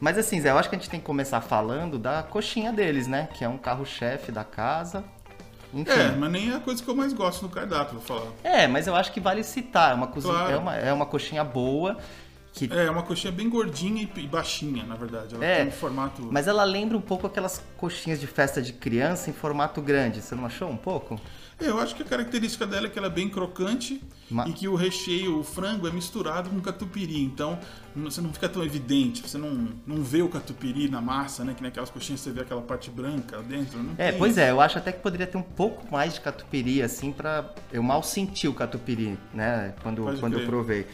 Mas 0.00 0.16
assim, 0.16 0.40
Zé, 0.40 0.50
eu 0.50 0.56
acho 0.58 0.70
que 0.70 0.76
a 0.76 0.78
gente 0.78 0.88
tem 0.88 0.98
que 1.00 1.04
começar 1.04 1.42
falando 1.42 1.98
da 1.98 2.22
coxinha 2.22 2.72
deles, 2.72 3.06
né? 3.06 3.28
Que 3.34 3.44
é 3.44 3.48
um 3.48 3.58
carro-chefe 3.58 4.32
da 4.32 4.44
casa. 4.44 5.04
Enfim. 5.74 5.90
É, 5.92 6.12
mas 6.16 6.30
nem 6.30 6.50
é 6.50 6.54
a 6.56 6.60
coisa 6.60 6.82
que 6.82 6.88
eu 6.88 6.94
mais 6.94 7.12
gosto 7.12 7.42
no 7.42 7.50
cardápio, 7.50 7.98
vou 7.98 8.02
falar. 8.18 8.30
É, 8.42 8.66
mas 8.66 8.86
eu 8.86 8.96
acho 8.96 9.12
que 9.12 9.20
vale 9.20 9.42
citar. 9.44 9.90
É 9.92 9.94
uma, 9.94 10.06
cozinha, 10.06 10.32
Claro. 10.32 10.52
é 10.52 10.56
uma, 10.56 10.76
é 10.76 10.92
uma 10.94 11.04
coxinha 11.04 11.44
boa. 11.44 11.98
Que, 12.52 12.68
É, 12.72 12.90
uma 12.90 13.02
coxinha 13.02 13.32
bem 13.32 13.48
gordinha 13.48 14.08
e 14.16 14.26
baixinha, 14.26 14.84
na 14.84 14.96
verdade. 14.96 15.34
Ela 15.34 15.44
É, 15.44 15.58
tem 15.58 15.68
um 15.68 15.70
formato. 15.70 16.28
Mas 16.30 16.48
ela 16.48 16.64
lembra 16.64 16.96
um 16.96 17.00
pouco 17.00 17.26
aquelas 17.26 17.62
coxinhas 17.76 18.20
de 18.20 18.26
festa 18.26 18.60
de 18.60 18.72
criança 18.72 19.30
em 19.30 19.32
formato 19.32 19.80
grande. 19.80 20.20
Você 20.22 20.34
não 20.34 20.46
achou 20.46 20.68
um 20.68 20.76
pouco? 20.76 21.20
É, 21.60 21.68
Eu 21.68 21.78
acho 21.80 21.94
que 21.94 22.02
a 22.02 22.06
característica 22.06 22.64
dela 22.66 22.86
é 22.86 22.90
que 22.90 22.96
ela 22.98 23.08
é 23.08 23.10
bem 23.10 23.28
crocante 23.28 24.00
Ma- 24.30 24.46
e 24.48 24.52
que 24.52 24.68
o 24.68 24.76
recheio, 24.76 25.40
o 25.40 25.44
frango, 25.44 25.88
é 25.88 25.90
misturado 25.90 26.48
com 26.50 26.60
catupiry. 26.60 27.20
Então 27.22 27.58
você 27.96 28.20
não 28.20 28.32
fica 28.32 28.48
tão 28.48 28.62
evidente, 28.64 29.22
você 29.28 29.36
não, 29.36 29.68
não 29.84 30.02
vê 30.02 30.22
o 30.22 30.28
catupiry 30.28 30.88
na 30.88 31.00
massa, 31.00 31.44
né? 31.44 31.54
Que 31.54 31.62
naquelas 31.62 31.90
coxinhas 31.90 32.20
você 32.20 32.30
vê 32.30 32.42
aquela 32.42 32.62
parte 32.62 32.90
branca 32.90 33.42
dentro. 33.42 33.76
Não 33.82 33.92
É, 33.98 34.12
pois 34.12 34.32
isso. 34.32 34.40
é, 34.40 34.50
eu 34.52 34.60
acho 34.60 34.78
até 34.78 34.92
que 34.92 35.00
poderia 35.00 35.26
ter 35.26 35.36
um 35.36 35.42
pouco 35.42 35.90
mais 35.92 36.14
de 36.14 36.20
catupiry, 36.20 36.80
assim, 36.82 37.10
pra. 37.12 37.52
Eu 37.72 37.82
mal 37.82 38.02
senti 38.04 38.46
o 38.46 38.54
catupiry, 38.54 39.18
né? 39.34 39.74
Quando, 39.82 40.04
Pode 40.04 40.20
quando 40.20 40.38
eu 40.38 40.46
provei. 40.46 40.86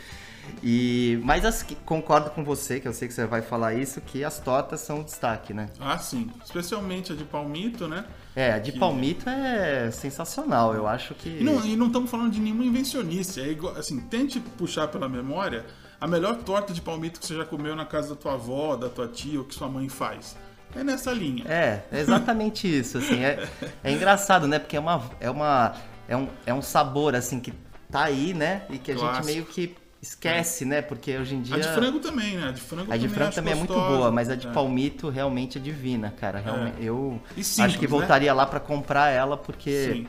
E, 0.62 1.20
mas 1.22 1.44
as 1.44 1.62
concordo 1.84 2.30
com 2.30 2.42
você, 2.44 2.80
que 2.80 2.88
eu 2.88 2.92
sei 2.92 3.08
que 3.08 3.14
você 3.14 3.26
vai 3.26 3.42
falar 3.42 3.74
isso, 3.74 4.00
que 4.00 4.24
as 4.24 4.38
tortas 4.38 4.80
são 4.80 5.00
o 5.00 5.04
destaque, 5.04 5.52
né? 5.52 5.68
Ah, 5.80 5.98
sim. 5.98 6.30
Especialmente 6.44 7.12
a 7.12 7.16
de 7.16 7.24
palmito, 7.24 7.86
né? 7.86 8.04
É, 8.34 8.52
a 8.52 8.58
de 8.58 8.72
Que- 8.72 8.78
palmito 8.78 9.28
é 9.28 9.90
sensacional, 9.90 10.74
eu 10.74 10.86
acho 10.86 11.14
que. 11.14 11.28
E 11.40 11.44
não, 11.44 11.64
e 11.64 11.76
não 11.76 11.86
estamos 11.88 12.10
falando 12.10 12.32
de 12.32 12.40
nenhuma 12.40 12.64
invencionice. 12.64 13.40
É 13.40 13.48
igual, 13.48 13.76
assim, 13.76 14.00
tente 14.00 14.40
puxar 14.40 14.88
pela 14.88 15.08
memória 15.08 15.64
a 16.00 16.06
melhor 16.06 16.36
torta 16.36 16.72
de 16.72 16.80
palmito 16.80 17.20
que 17.20 17.26
você 17.26 17.36
já 17.36 17.44
comeu 17.44 17.74
na 17.76 17.84
casa 17.86 18.10
da 18.10 18.16
tua 18.16 18.34
avó, 18.34 18.76
da 18.76 18.88
tua 18.88 19.06
tia 19.08 19.38
ou 19.38 19.44
que 19.44 19.54
sua 19.54 19.68
mãe 19.68 19.88
faz. 19.88 20.36
É 20.76 20.82
nessa 20.82 21.12
linha. 21.12 21.44
É, 21.46 21.84
é 21.92 22.00
exatamente 22.00 22.66
isso, 22.80 22.98
assim, 22.98 23.22
é, 23.22 23.46
é 23.82 23.92
engraçado, 23.92 24.48
né? 24.48 24.58
Porque 24.58 24.76
é 24.76 24.80
uma, 24.80 25.02
é 25.20 25.30
uma, 25.30 25.74
é 26.08 26.16
um, 26.16 26.28
é 26.46 26.52
um 26.52 26.60
sabor, 26.62 27.14
assim, 27.14 27.38
que 27.38 27.52
tá 27.90 28.02
aí, 28.04 28.34
né? 28.34 28.62
E 28.68 28.78
que 28.78 28.90
a 28.90 28.96
Clássico. 28.96 29.16
gente 29.22 29.26
meio 29.26 29.44
que 29.46 29.76
esquece, 30.04 30.64
né? 30.64 30.82
Porque 30.82 31.16
hoje 31.16 31.34
em 31.34 31.42
dia... 31.42 31.56
A 31.56 31.58
de 31.58 31.68
frango 31.68 31.99
também, 31.99 32.37
né? 32.37 32.49
A 32.49 32.52
de 32.52 32.61
frango 32.61 32.92
A 32.92 32.96
de 32.96 33.02
também, 33.02 33.14
frango 33.16 33.34
também 33.34 33.52
é 33.52 33.56
muito 33.56 33.75
boa, 33.75 34.11
mas 34.11 34.28
a 34.30 34.34
de 34.37 34.46
É. 34.46 34.52
palmito 34.52 35.08
realmente 35.08 35.58
é 35.58 35.61
divina, 35.61 36.12
cara. 36.18 36.38
Realmente, 36.38 36.76
Eu 36.84 37.20
E 37.37 37.40
acho 37.40 37.50
simples, 37.50 37.76
que 37.76 37.82
né? 37.82 37.88
voltaria 37.88 38.32
lá 38.32 38.46
pra 38.46 38.61
comprar 38.61 39.11
ela, 39.11 39.37
porque... 39.37 39.92
Sim. 39.92 40.06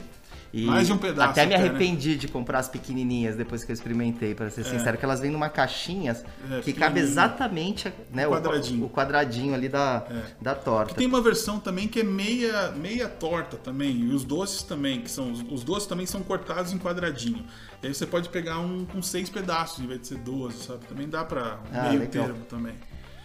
E 0.57 0.61
Mais 0.65 0.87
de 0.87 0.93
um 0.93 0.97
pedaço 0.97 1.31
Até 1.31 1.45
me 1.45 1.53
até, 1.53 1.63
né? 1.63 1.69
arrependi 1.69 2.15
de 2.15 2.29
comprar 2.29 2.59
as 2.59 2.69
pequenininhas 2.69 3.35
depois 3.35 3.65
que 3.65 3.71
eu 3.71 3.73
experimentei, 3.73 4.33
pra 4.33 4.49
ser 4.49 4.63
sincero, 4.63 4.97
que 4.97 5.03
elas 5.03 5.19
vêm 5.19 5.29
numa 5.29 5.49
caixinha 5.49 6.15
É, 6.49 6.61
que 6.61 6.71
cabe 6.71 7.01
exatamente 7.01 7.91
né, 8.09 8.25
O 8.25 8.29
o, 8.31 8.33
quadradinho. 8.35 8.85
o 8.85 8.89
quadradinho 8.89 9.53
ali 9.53 9.67
da, 9.67 10.05
É. 10.09 10.21
da 10.41 10.55
torta. 10.55 10.95
Tem 10.95 11.05
uma 11.07 11.19
versão 11.19 11.59
também 11.59 11.89
que 11.89 11.99
é 11.99 12.03
meia, 12.05 12.71
meia 12.71 13.09
torta 13.09 13.57
também, 13.57 13.97
e 13.97 14.13
os 14.13 14.23
doces 14.23 14.63
também, 14.63 15.01
que 15.01 15.11
são 15.11 15.29
os, 15.51 15.61
doces 15.65 15.87
também 15.89 16.05
são 16.05 16.21
cortados 16.23 16.71
em 16.71 16.77
quadradinho. 16.79 17.45
E 17.83 17.87
aí 17.87 17.93
você 17.93 18.05
pode 18.05 18.29
pegar 18.29 18.57
um 18.59 18.85
com 18.85 19.01
seis 19.01 19.29
pedaços 19.29 19.83
em 19.83 19.87
vez 19.87 19.99
de 19.99 20.07
ser 20.07 20.19
12, 20.19 20.63
sabe? 20.63 20.85
Também 20.85 21.09
dá 21.09 21.25
pra 21.25 21.59
um 21.69 21.77
Ah, 21.77 21.81
meio 21.89 21.99
legal. 21.99 22.27
termo 22.27 22.45
também. 22.45 22.75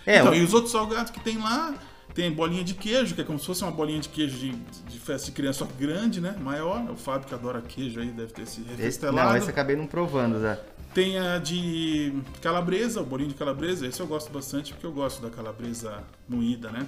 É, 0.04 0.18
então, 0.18 0.32
o- 0.32 0.34
e 0.34 0.42
os 0.42 0.52
outros 0.52 0.72
salgados 0.72 1.12
que 1.12 1.20
tem 1.20 1.38
lá, 1.38 1.72
tem 2.20 2.30
bolinha 2.30 2.62
de 2.62 2.74
queijo, 2.74 3.14
que 3.14 3.22
é 3.22 3.24
como 3.24 3.38
se 3.38 3.46
fosse 3.46 3.62
uma 3.62 3.72
bolinha 3.72 3.98
de 3.98 4.10
queijo 4.10 4.36
de, 4.36 4.52
de 4.52 4.98
festa 5.00 5.26
de 5.26 5.32
criança, 5.32 5.60
só 5.60 5.68
grande, 5.78 6.20
né? 6.20 6.36
Maior. 6.38 6.90
O 6.90 6.94
Fábio 6.94 7.26
que 7.26 7.34
adora 7.34 7.62
queijo 7.62 7.98
aí 7.98 8.08
deve 8.08 8.30
ter 8.34 8.42
esse 8.42 8.60
Esse, 8.60 8.70
refestelado. 8.70 9.30
não, 9.30 9.36
esse 9.38 9.48
acabei 9.48 9.74
não 9.74 9.86
provando, 9.86 10.38
Zé. 10.38 10.60
Tem 10.92 11.18
a 11.18 11.38
de 11.38 12.12
calabresa, 12.42 13.00
o 13.00 13.06
bolinho 13.06 13.30
de 13.30 13.36
calabresa. 13.36 13.86
Esse 13.86 14.00
eu 14.00 14.06
gosto 14.06 14.30
bastante 14.30 14.74
porque 14.74 14.84
eu 14.84 14.92
gosto 14.92 15.22
da 15.22 15.30
calabresa 15.30 16.04
moída, 16.28 16.70
né? 16.70 16.86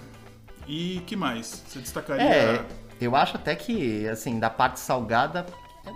E 0.69 1.01
que 1.07 1.17
mais? 1.17 1.63
Você 1.67 1.79
destacaria? 1.79 2.25
É, 2.25 2.65
eu 3.01 3.17
acho 3.17 3.37
até 3.37 3.57
que, 3.57 4.07
assim, 4.09 4.39
da 4.39 4.51
parte 4.51 4.81
salgada, 4.81 5.47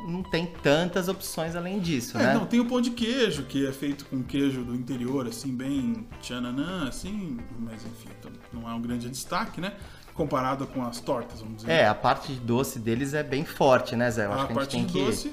não 0.09 0.23
tem 0.23 0.47
tantas 0.47 1.09
opções 1.09 1.55
além 1.55 1.79
disso, 1.81 2.19
É, 2.19 2.25
né? 2.25 2.35
não, 2.35 2.45
tem 2.47 2.59
o 2.61 2.67
pão 2.67 2.81
de 2.81 2.91
queijo, 2.91 3.45
que 3.45 3.67
é 3.67 3.73
feito 3.73 4.05
com 4.07 4.23
queijo 4.23 4.65
do 4.65 4.75
interior, 4.75 5.27
assim, 5.29 5.55
bem 5.55 6.07
tchananã, 6.21 6.89
assim, 6.89 7.39
mas 7.61 7.85
enfim, 7.85 8.09
então 8.19 8.31
não 8.53 8.69
é 8.69 8.75
um 8.75 8.81
grande 8.81 9.09
destaque, 9.09 9.61
né? 9.61 9.75
Comparado 10.15 10.67
com 10.67 10.83
as 10.85 10.99
tortas, 11.01 11.41
vamos 11.41 11.59
dizer. 11.59 11.71
É, 11.71 11.87
a 11.87 11.95
parte 11.95 12.33
de 12.33 12.41
doce 12.41 12.79
deles 12.79 13.15
é 13.15 13.23
bem 13.23 13.45
forte, 13.45 13.95
né, 13.95 14.11
Zé? 14.11 14.25
Eu 14.27 14.33
acho 14.33 14.45
a 14.45 14.47
que 14.47 14.53
a 14.53 14.55
gente 14.55 14.57
parte 14.57 14.71
tem 14.77 14.87
de 14.87 14.93
que. 14.93 15.05
doce, 15.05 15.33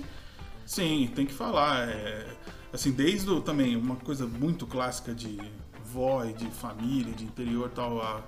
sim, 0.65 1.09
tem 1.15 1.25
que 1.25 1.33
falar. 1.33 1.87
É, 1.87 2.27
assim, 2.71 2.91
desde 2.91 3.29
o, 3.29 3.41
também 3.41 3.75
uma 3.75 3.95
coisa 3.95 4.27
muito 4.27 4.67
clássica 4.67 5.15
de 5.15 5.39
vó 5.85 6.25
e 6.25 6.33
de 6.33 6.45
família, 6.51 7.13
de 7.13 7.23
interior 7.23 7.69
tal, 7.73 8.01
a- 8.01 8.21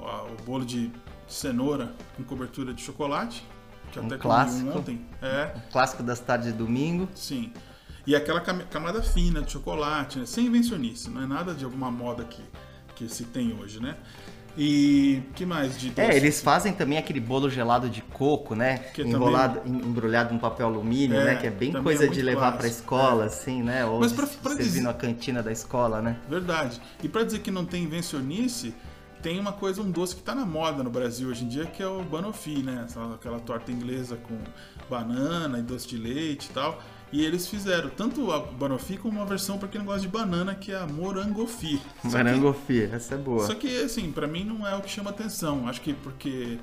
a- 0.00 0.22
o 0.24 0.42
bolo 0.44 0.64
de 0.66 0.90
cenoura 1.28 1.94
com 2.16 2.24
cobertura 2.24 2.74
de 2.74 2.82
chocolate, 2.82 3.44
que 3.92 4.00
Um 4.00 4.06
até 4.06 4.16
clássico. 4.18 4.68
um 4.68 4.76
ontem. 4.78 5.00
É, 5.20 5.52
Clássico 5.70 6.02
das 6.02 6.18
tardes 6.20 6.48
de 6.48 6.52
domingo. 6.58 7.08
sim. 7.14 7.52
E 8.04 8.16
aquela 8.16 8.40
cam- 8.40 8.64
camada 8.68 9.00
fina 9.00 9.40
de 9.42 9.52
chocolate, 9.52 10.18
né? 10.18 10.26
sem 10.26 10.46
invencionice, 10.46 11.08
não 11.08 11.22
é 11.22 11.26
nada 11.26 11.54
de 11.54 11.64
alguma 11.64 11.88
moda 11.88 12.24
que, 12.24 12.42
que 12.96 13.08
se 13.08 13.22
tem 13.24 13.56
hoje, 13.60 13.80
né? 13.80 13.94
E 14.58 15.22
que 15.34 15.46
mais 15.46 15.78
de 15.78 15.88
doce? 15.90 16.00
É, 16.00 16.16
eles 16.16 16.40
fazem 16.42 16.72
também 16.72 16.98
aquele 16.98 17.20
bolo 17.20 17.48
gelado 17.48 17.88
de 17.88 18.02
coco, 18.02 18.54
né? 18.56 18.78
Que 18.92 19.02
Enrolado, 19.02 19.62
em- 19.64 19.78
embrulhado 19.78 20.34
em 20.34 20.38
papel 20.38 20.66
alumínio, 20.66 21.16
É, 21.16 21.24
né? 21.24 21.36
Que 21.36 21.46
é 21.46 21.50
bem 21.50 21.70
também 21.70 21.84
coisa 21.84 22.04
é 22.04 22.08
de 22.08 22.20
levar 22.20 22.50
pra 22.52 22.62
clássico, 22.62 22.80
escola, 22.82 23.22
é. 23.22 23.26
assim, 23.28 23.62
né? 23.62 23.84
Ou 23.86 24.00
Mas 24.00 24.12
pra- 24.12 24.26
pra 24.26 24.50
servir 24.50 24.64
dizer- 24.64 24.80
na 24.82 24.92
cantina 24.92 25.42
da 25.42 25.52
escola, 25.52 26.02
né? 26.02 26.16
Verdade. 26.28 26.80
E 27.02 27.08
pra 27.08 27.22
dizer 27.22 27.38
que 27.38 27.50
não 27.52 27.64
tem 27.64 27.84
invencionice, 27.84 28.74
tem 29.22 29.38
uma 29.38 29.52
coisa, 29.52 29.80
um 29.82 29.90
doce 29.90 30.16
que 30.16 30.22
tá 30.22 30.34
na 30.34 30.44
moda 30.44 30.82
no 30.82 30.90
Brasil 30.90 31.28
hoje 31.28 31.44
em 31.44 31.48
dia, 31.48 31.64
que 31.66 31.82
é 31.82 31.86
o 31.86 32.02
banoffee, 32.02 32.62
né? 32.62 32.86
Aquela 33.14 33.38
torta 33.40 33.70
inglesa 33.70 34.16
com 34.16 34.36
banana 34.90 35.58
e 35.58 35.62
doce 35.62 35.86
de 35.88 35.96
leite 35.96 36.46
e 36.46 36.52
tal. 36.52 36.80
E 37.12 37.22
eles 37.24 37.46
fizeram 37.46 37.90
tanto 37.90 38.32
a 38.32 38.40
banoffee 38.40 38.96
como 38.96 39.18
uma 39.18 39.26
versão 39.26 39.58
pra 39.58 39.68
quem 39.68 39.78
não 39.78 39.86
gosta 39.86 40.00
de 40.00 40.08
banana, 40.08 40.54
que 40.54 40.72
é 40.72 40.76
a 40.80 40.86
que- 40.86 40.92
Morangofi, 42.08 42.82
essa 42.92 43.14
é 43.14 43.18
boa. 43.18 43.46
Só 43.46 43.54
que, 43.54 43.82
assim, 43.82 44.10
pra 44.10 44.26
mim 44.26 44.44
não 44.44 44.66
é 44.66 44.74
o 44.74 44.80
que 44.80 44.88
chama 44.90 45.10
atenção. 45.10 45.68
Acho 45.68 45.82
que 45.82 45.92
porque, 45.92 46.58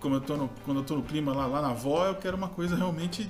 como 0.00 0.16
eu 0.16 0.20
tô 0.20 0.36
no, 0.36 0.50
quando 0.64 0.78
eu 0.78 0.84
tô 0.84 0.96
no 0.96 1.02
clima 1.02 1.32
lá, 1.32 1.46
lá 1.46 1.62
na 1.62 1.70
avó, 1.70 2.04
eu 2.06 2.16
quero 2.16 2.36
uma 2.36 2.48
coisa 2.48 2.74
realmente 2.74 3.28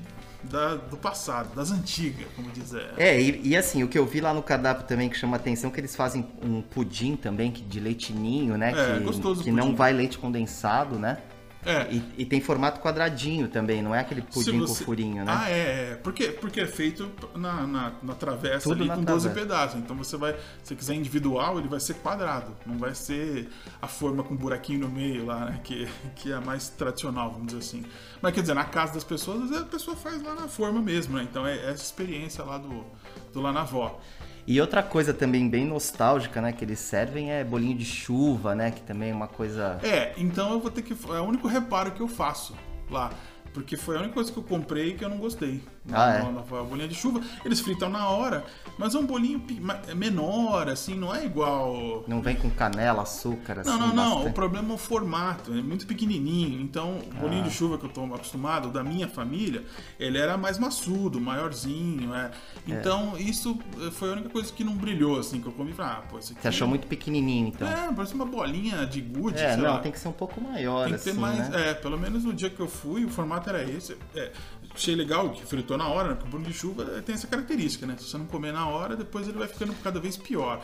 da- 0.51 0.77
do 0.77 0.97
passado, 0.97 1.55
das 1.55 1.71
antigas, 1.71 2.27
como 2.35 2.51
dizer. 2.51 2.91
É, 2.97 3.21
e, 3.21 3.49
e 3.49 3.57
assim, 3.57 3.83
o 3.83 3.89
que 3.89 3.99
eu 3.99 4.07
vi 4.07 4.21
lá 4.21 4.33
no 4.33 4.43
cardápio 4.43 4.87
também 4.87 5.09
que 5.09 5.17
chama 5.17 5.37
atenção 5.37 5.71
é 5.71 5.73
que 5.73 5.81
eles 5.81 5.95
fazem 5.95 6.27
um 6.43 6.63
pudim 6.63 7.17
também 7.17 7.51
que 7.51 7.63
de 7.63 7.81
leitinho, 7.81 8.57
né? 8.57 8.73
É, 8.73 8.99
que 8.99 9.05
gostoso 9.05 9.43
que 9.43 9.51
não 9.51 9.67
pudim. 9.67 9.77
vai 9.77 9.93
leite 9.93 10.19
condensado, 10.19 10.99
né? 10.99 11.19
É. 11.67 11.93
E, 11.93 12.03
e 12.19 12.25
tem 12.25 12.41
formato 12.41 12.81
quadradinho 12.81 13.49
também, 13.49 13.83
não 13.83 13.95
é 13.95 13.99
aquele 14.01 14.23
pudim 14.23 14.61
com 14.61 14.67
você- 14.67 14.85
furinho, 14.85 15.25
né? 15.25 15.35
Ah, 15.37 15.51
é, 15.51 15.91
é. 15.93 15.95
Porque, 16.03 16.29
porque 16.29 16.61
é 16.61 16.67
feito 16.67 17.11
na, 17.35 17.67
na, 17.67 17.93
na 18.03 18.15
travessa 18.15 18.61
Tudo 18.69 18.81
ali 18.83 18.89
na 18.89 18.95
com 18.97 19.03
12 19.05 19.25
travessa. 19.29 19.47
pedaços. 19.47 19.79
Então 19.81 19.97
você 19.97 20.17
vai, 20.17 20.33
se 20.35 20.39
você 20.63 20.77
quiser 20.77 20.95
individual, 20.95 21.59
ele 21.59 21.69
vai 21.69 21.81
ser 21.81 21.95
quadrado. 21.95 22.57
Não 22.65 22.79
vai 22.79 22.95
ser 22.95 23.49
a 23.83 23.87
forma 23.89 24.23
com 24.23 24.37
buraquinho 24.37 24.81
no 24.81 24.89
meio 24.89 25.27
lá, 25.27 25.47
né? 25.47 25.61
Que, 25.65 25.89
que 26.15 26.31
é 26.31 26.37
a 26.37 26.41
mais 26.41 26.69
tradicional, 26.69 27.31
vamos 27.33 27.49
dizer 27.49 27.59
assim. 27.59 27.85
Mas 28.23 28.33
quer 28.33 28.43
dizer, 28.43 28.55
na 28.55 28.65
casa 28.65 28.95
das 28.95 29.05
pessoas, 29.05 29.43
às 29.43 29.49
vezes 29.51 29.65
a 29.65 29.67
pessoa 29.67 29.97
faz 29.97 30.23
lá 30.23 30.35
na 30.35 30.47
forma 30.49 30.81
mesmo, 30.81 31.17
né? 31.17 31.27
Então 31.29 31.47
é 31.47 31.57
essa 31.71 31.83
experiência 31.83 32.45
lá 32.45 32.59
do, 32.59 32.85
do 33.33 33.41
lá 33.41 33.53
na 33.53 33.63
avó. 33.63 34.01
E 34.47 34.61
outra 34.61 34.83
coisa 34.83 35.13
também 35.13 35.49
bem 35.49 35.65
nostálgica, 35.65 36.41
né, 36.41 36.53
que 36.53 36.65
eles 36.65 36.79
servem 36.79 37.33
é 37.33 37.43
bolinho 37.43 37.77
de 37.77 37.85
chuva, 37.85 38.55
né, 38.55 38.71
que 38.71 38.81
também 38.81 39.11
é 39.11 39.15
uma 39.15 39.27
coisa... 39.27 39.81
É, 39.83 40.13
então 40.17 40.53
eu 40.53 40.61
vou 40.61 40.71
ter 40.71 40.83
que. 40.83 40.93
É 40.93 41.21
o 41.21 41.25
único 41.25 41.49
reparo 41.49 41.91
que 41.91 42.01
eu 42.01 42.07
faço 42.07 42.55
lá. 42.89 43.11
Porque 43.57 43.75
foi 43.75 43.97
a 43.97 44.01
única 44.01 44.13
coisa 44.13 44.31
que 44.31 44.37
eu 44.39 44.43
comprei 44.43 44.93
que 44.93 45.03
eu 45.03 45.09
não 45.09 45.17
gostei. 45.17 45.63
Ah, 45.91 46.11
é? 46.17 46.23
Na- 46.23 46.31
na 46.31 46.43
bolinha 46.43 46.87
de 46.87 46.95
chuva. 46.95 47.23
Eles 47.43 47.59
fritam 47.61 47.89
na 47.89 48.07
hora, 48.11 48.45
mas 48.77 48.95
é 48.95 48.99
um 48.99 49.07
bolinho 49.07 49.43
é 49.89 49.95
menor, 49.95 50.69
assim, 50.69 50.95
não 50.95 51.15
é 51.15 51.25
igual. 51.25 52.05
Não 52.07 52.21
vem 52.21 52.37
com 52.37 52.51
canela, 52.51 53.01
açúcar, 53.03 53.61
assim, 53.61 53.71
Não, 53.71 53.79
não, 53.79 53.95
não. 53.95 54.05
bastante. 54.17 54.29
O 54.31 54.33
problema 54.35 54.73
é 54.73 54.75
o 54.75 54.77
formato. 54.79 55.53
É 55.55 55.63
muito 55.63 55.87
pequenininho. 55.87 56.61
Então, 56.61 56.99
o 56.99 57.15
bolinho 57.15 57.45
Ah. 57.45 57.49
de 57.49 57.51
chuva 57.55 57.79
que 57.79 57.87
eu 57.87 57.89
tô 57.89 58.05
acostumado, 58.15 58.69
da 58.71 58.85
minha 58.85 59.09
família, 59.09 59.65
ele 59.99 60.19
era 60.19 60.37
mais 60.37 60.59
maçudo, 60.59 61.19
maiorzinho. 61.19 62.15
É. 62.15 62.31
Então, 62.67 63.17
isso 63.17 63.59
eh, 63.81 63.91
foi 63.91 64.11
a 64.11 64.13
única 64.13 64.29
coisa 64.29 64.53
que 64.53 64.63
não 64.65 64.75
brilhou, 64.75 65.19
assim, 65.19 65.41
que 65.41 65.47
eu 65.47 65.53
comi. 65.53 65.73
Ah, 65.79 66.03
pô, 66.11 66.19
isso 66.19 66.33
aqui. 66.33 66.43
Você 66.43 66.49
achou 66.49 66.69
muito 66.69 66.87
pequenininho, 66.87 67.49
então? 67.49 67.67
É, 67.67 67.91
parece 67.95 68.13
uma 68.15 68.27
bolinha 68.27 68.85
de 68.87 69.01
gude, 69.01 69.39
É, 69.41 69.57
não, 69.57 69.65
lá. 69.75 69.79
tem 69.79 69.91
que 69.93 69.99
ser 69.99 70.09
um 70.09 70.13
pouco 70.13 70.41
maior, 70.43 70.89
Tem 70.89 70.99
que 70.99 71.05
ter 71.05 71.11
assim, 71.11 71.19
mais. 71.21 71.49
né? 71.49 71.71
É, 71.71 71.75
pelo 71.75 71.99
menos 71.99 72.25
no 72.25 72.33
dia 72.35 72.51
que 72.51 72.61
eu 72.61 72.69
fui, 72.69 73.05
o 73.05 73.09
formato 73.09 73.46
era 73.51 73.63
esse. 73.63 73.97
É, 74.15 74.33
achei 74.75 74.95
legal 74.95 75.31
que 75.31 75.45
fritou 75.45 75.77
na 75.77 75.89
hora, 75.89 76.11
né? 76.11 76.15
porque 76.15 76.29
o 76.29 76.31
bolo 76.31 76.45
de 76.45 76.53
chuva 76.53 76.85
tem 77.03 77.15
essa 77.15 77.27
característica, 77.27 77.87
né? 77.87 77.97
Se 77.99 78.05
você 78.05 78.19
não 78.19 78.27
comer 78.27 78.53
na 78.53 78.69
hora, 78.69 78.97
depois 78.97 79.29
ele 79.29 79.39
vai 79.39 79.49
ficando 79.49 79.75
cada 79.83 80.01
vez 80.01 80.17
pior. 80.17 80.63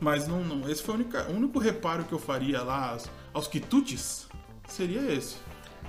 Mas 0.00 0.26
não, 0.26 0.42
não 0.42 0.68
esse 0.70 0.82
foi 0.82 0.94
o 0.94 0.98
único, 0.98 1.16
o 1.16 1.32
único 1.32 1.58
reparo 1.58 2.04
que 2.04 2.12
eu 2.12 2.18
faria 2.18 2.62
lá 2.62 2.92
aos, 2.92 3.10
aos 3.34 3.48
quitutes, 3.48 4.28
seria 4.68 5.00
esse. 5.12 5.36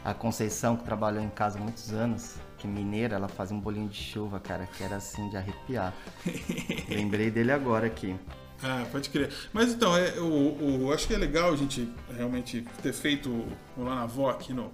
A 0.04 0.14
Conceição, 0.14 0.76
que 0.76 0.84
trabalhou 0.84 1.24
em 1.24 1.30
casa 1.30 1.60
há 1.60 1.62
muitos 1.62 1.94
anos, 1.94 2.36
que 2.58 2.68
mineira, 2.68 3.16
ela 3.16 3.28
fazia 3.28 3.56
um 3.56 3.60
bolinho 3.60 3.88
de 3.88 3.98
chuva, 3.98 4.40
cara, 4.40 4.66
que 4.66 4.84
era 4.84 4.96
assim 4.96 5.30
de 5.30 5.38
arrepiar. 5.38 5.94
Lembrei 6.90 7.30
dele 7.30 7.52
agora 7.52 7.88
aqui. 7.88 8.16
Ah, 8.64 8.86
pode 8.92 9.10
crer. 9.10 9.32
Mas 9.52 9.74
então, 9.74 9.96
é, 9.98 10.20
o, 10.20 10.86
o, 10.86 10.94
acho 10.94 11.08
que 11.08 11.14
é 11.14 11.18
legal 11.18 11.52
a 11.52 11.56
gente 11.56 11.92
realmente 12.16 12.66
ter 12.82 12.94
feito 12.94 13.30
o 13.76 13.84
Lá 13.84 13.96
na 13.96 14.06
Vó 14.06 14.30
aqui 14.30 14.54
no, 14.54 14.72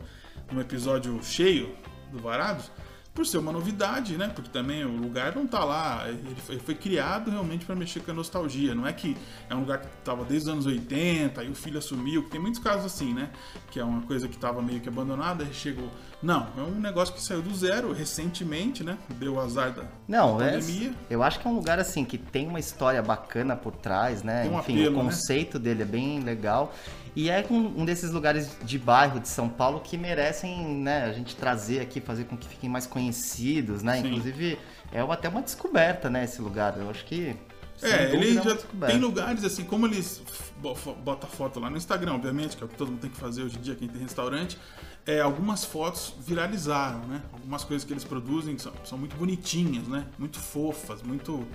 no 0.52 0.62
episódio 0.62 1.20
cheio 1.24 1.76
do 2.12 2.20
Varados, 2.20 2.72
por 3.18 3.26
ser 3.26 3.40
uma 3.40 3.52
novidade, 3.52 4.16
né? 4.16 4.32
Porque 4.34 4.48
também 4.52 4.86
o 4.86 4.96
lugar 4.96 5.36
não 5.36 5.48
tá 5.48 5.64
lá, 5.64 6.06
ele 6.08 6.60
foi, 6.60 6.76
criado 6.76 7.32
realmente 7.32 7.66
para 7.66 7.76
mexer 7.76 8.00
com 8.02 8.12
a 8.12 8.14
nostalgia. 8.14 8.76
Não 8.76 8.86
é 8.86 8.94
que 8.94 9.18
é 9.50 9.56
um 9.56 9.62
lugar 9.62 9.80
que 9.80 9.88
tava 10.06 10.24
desde 10.24 10.48
os 10.50 10.54
anos 10.54 10.66
80 10.68 11.44
e 11.44 11.50
o 11.50 11.56
filho 11.56 11.80
assumiu, 11.80 12.26
que 12.26 12.30
tem 12.30 12.40
muitos 12.40 12.60
casos 12.60 12.86
assim, 12.86 13.16
né? 13.16 13.32
Que 13.72 13.80
é 13.80 13.84
uma 13.84 14.04
coisa 14.04 14.28
que 14.28 14.38
tava 14.38 14.62
meio 14.62 14.80
que 14.80 14.88
abandonada 14.88 15.44
e 15.44 15.52
chegou. 15.52 15.90
Não, 16.22 16.46
é 16.56 16.62
um 16.62 16.80
negócio 16.80 17.12
que 17.12 17.20
saiu 17.20 17.42
do 17.42 17.56
zero 17.56 17.92
recentemente, 17.92 18.84
né? 18.84 19.00
Deu 19.16 19.34
o 19.34 19.40
azar 19.40 19.72
da, 19.72 19.86
Não, 20.08 20.38
da 20.38 20.46
é, 20.46 20.52
pandemia. 20.52 20.94
eu 21.10 21.24
acho 21.24 21.40
que 21.40 21.48
é 21.48 21.50
um 21.50 21.56
lugar 21.56 21.80
assim 21.80 22.06
que 22.06 22.20
tem 22.20 22.48
uma 22.48 22.60
história 22.60 23.02
bacana 23.02 23.56
por 23.56 23.76
trás, 23.76 24.22
né? 24.22 24.44
Um 24.44 24.60
Enfim, 24.60 24.74
apelo, 24.80 25.00
o 25.00 25.04
né? 25.04 25.10
conceito 25.10 25.58
dele 25.58 25.82
é 25.82 25.86
bem 25.86 26.20
legal. 26.20 26.72
E 27.20 27.32
é 27.32 27.44
um, 27.50 27.82
um 27.82 27.84
desses 27.84 28.12
lugares 28.12 28.52
de 28.64 28.78
bairro 28.78 29.20
de 29.20 29.28
São 29.28 29.50
Paulo 29.50 29.80
que 29.80 29.98
merecem, 29.98 30.64
né, 30.78 31.06
a 31.06 31.12
gente 31.14 31.36
trazer 31.36 31.80
aqui, 31.80 32.00
fazer 32.00 32.26
com 32.26 32.38
que 32.38 32.48
fiquem 32.48 32.70
mais 32.70 32.86
conhecidos, 32.86 33.82
né? 33.82 34.00
Sim. 34.00 34.08
Inclusive, 34.10 34.60
é 34.92 35.04
uma- 35.04 35.16
até 35.16 35.28
uma 35.28 35.42
descoberta, 35.42 36.12
né, 36.12 36.26
esse 36.26 36.40
lugar. 36.44 36.78
Eu 36.78 36.88
acho 36.92 37.04
que. 37.06 37.36
É, 37.82 38.14
ele 38.14 38.34
uma 38.34 38.44
já 38.44 38.54
descoberta. 38.54 38.94
tem 38.94 39.02
lugares 39.02 39.44
assim, 39.44 39.64
como 39.64 39.88
eles 39.88 40.22
bo- 40.62 40.76
fo- 40.76 40.94
botam 40.94 41.28
foto 41.28 41.60
lá 41.60 41.72
no 41.72 41.78
Instagram, 41.78 42.14
obviamente, 42.14 42.56
que 42.56 42.62
é 42.62 42.66
o 42.68 42.70
que 42.70 42.76
todo 42.76 42.92
mundo 42.92 43.02
tem 43.02 43.10
que 43.10 43.18
fazer 43.18 43.42
hoje 43.42 43.58
em 43.58 43.62
dia, 43.62 43.74
quem 43.76 43.88
tem 43.88 44.00
restaurante. 44.00 44.56
É, 45.04 45.20
algumas 45.20 45.66
fotos 45.66 46.14
viralizaram, 46.20 47.00
né? 47.08 47.24
Algumas 47.34 47.64
coisas 47.64 47.84
que 47.84 47.94
eles 47.94 48.04
produzem 48.04 48.60
são, 48.60 48.74
são 48.84 48.96
muito 48.98 49.16
bonitinhas, 49.16 49.88
né? 49.88 50.06
Muito 50.20 50.38
fofas, 50.40 51.02
muito 51.02 51.48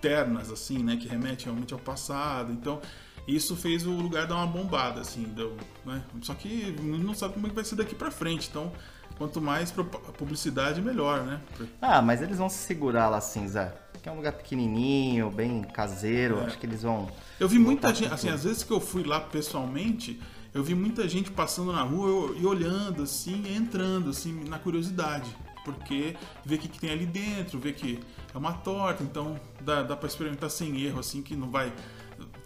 ternas, 0.00 0.52
assim, 0.52 0.82
né? 0.84 0.96
Que 0.96 1.08
remetem 1.08 1.46
realmente 1.46 1.72
ao 1.74 1.80
passado. 1.80 2.52
Então, 2.52 2.80
isso 3.28 3.54
fez 3.54 3.86
o 3.86 3.90
lugar 3.90 4.26
dar 4.26 4.36
uma 4.36 4.46
bombada, 4.46 5.02
assim, 5.02 5.22
deu, 5.24 5.54
né? 5.84 6.02
Só 6.22 6.32
que 6.32 6.74
não 6.80 7.14
sabe 7.14 7.34
como 7.34 7.46
é 7.46 7.50
que 7.50 7.54
vai 7.54 7.64
ser 7.64 7.76
daqui 7.76 7.94
pra 7.94 8.10
frente. 8.10 8.48
Então, 8.48 8.72
quanto 9.18 9.40
mais 9.40 9.72
publicidade, 10.16 10.80
melhor, 10.80 11.22
né? 11.24 11.40
Ah, 11.82 12.00
mas 12.00 12.22
eles 12.22 12.38
vão 12.38 12.48
se 12.48 12.58
segurar 12.58 13.08
lá 13.08 13.18
assim, 13.18 13.46
Zé. 13.46 13.76
Que 14.02 14.08
é 14.08 14.12
um 14.12 14.16
lugar 14.16 14.32
pequenininho, 14.32 15.30
bem 15.30 15.62
caseiro. 15.62 16.38
É. 16.38 16.46
Acho 16.46 16.58
que 16.58 16.64
eles 16.64 16.82
vão. 16.82 17.10
Eu 17.38 17.48
vi 17.48 17.58
muita 17.58 17.92
gente, 17.94 18.12
assim, 18.12 18.30
às 18.30 18.44
vezes 18.44 18.62
que 18.62 18.72
eu 18.72 18.80
fui 18.80 19.02
lá 19.02 19.20
pessoalmente, 19.20 20.18
eu 20.54 20.64
vi 20.64 20.74
muita 20.74 21.06
gente 21.06 21.30
passando 21.30 21.72
na 21.72 21.82
rua 21.82 22.34
e 22.38 22.46
olhando, 22.46 23.02
assim, 23.02 23.54
entrando, 23.54 24.10
assim, 24.10 24.44
na 24.48 24.58
curiosidade. 24.58 25.28
Porque 25.64 26.16
vê 26.46 26.54
o 26.54 26.58
que, 26.58 26.68
que 26.68 26.80
tem 26.80 26.90
ali 26.90 27.04
dentro, 27.04 27.58
vê 27.58 27.72
que 27.72 28.00
é 28.34 28.38
uma 28.38 28.52
torta, 28.54 29.02
então 29.02 29.38
dá, 29.60 29.82
dá 29.82 29.94
pra 29.94 30.08
experimentar 30.08 30.48
sem 30.48 30.80
erro, 30.80 31.00
assim, 31.00 31.20
que 31.20 31.36
não 31.36 31.50
vai. 31.50 31.70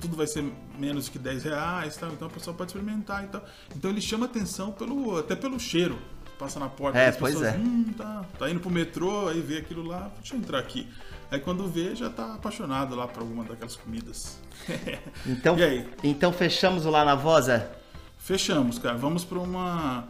Tudo 0.02 0.16
vai 0.16 0.26
ser 0.26 0.44
menos 0.78 1.08
que 1.08 1.18
10 1.18 1.44
reais, 1.44 1.96
tal, 1.96 2.10
então 2.10 2.28
a 2.28 2.30
pessoa 2.30 2.54
pode 2.54 2.70
experimentar 2.72 3.24
e 3.24 3.28
tal. 3.28 3.42
Então 3.74 3.90
ele 3.90 4.00
chama 4.00 4.26
atenção 4.26 4.70
pelo, 4.72 5.16
até 5.18 5.34
pelo 5.34 5.58
cheiro. 5.58 5.98
Passa 6.38 6.58
na 6.58 6.68
porta 6.68 6.98
É, 6.98 7.06
das 7.06 7.16
pois 7.16 7.34
pessoas, 7.34 7.54
é. 7.54 7.58
hum, 7.58 7.84
tá, 7.96 8.24
tá 8.38 8.50
indo 8.50 8.58
pro 8.58 8.68
metrô, 8.68 9.28
aí 9.28 9.40
vê 9.40 9.58
aquilo 9.58 9.84
lá, 9.86 10.10
deixa 10.18 10.34
eu 10.34 10.38
entrar 10.40 10.58
aqui. 10.58 10.88
Aí 11.30 11.38
quando 11.38 11.66
vê, 11.68 11.94
já 11.94 12.10
tá 12.10 12.34
apaixonado 12.34 12.94
lá 12.96 13.06
por 13.06 13.20
alguma 13.22 13.44
daquelas 13.44 13.76
comidas. 13.76 14.38
Então, 15.26 15.56
E 15.58 15.62
aí? 15.62 15.88
então 16.02 16.32
fechamos 16.32 16.84
o 16.84 16.90
lá 16.90 17.04
na 17.04 17.14
voz, 17.14 17.44
Zé? 17.46 17.70
Fechamos, 18.18 18.78
cara. 18.78 18.96
Vamos 18.98 19.24
para 19.24 19.38
uma 19.38 20.08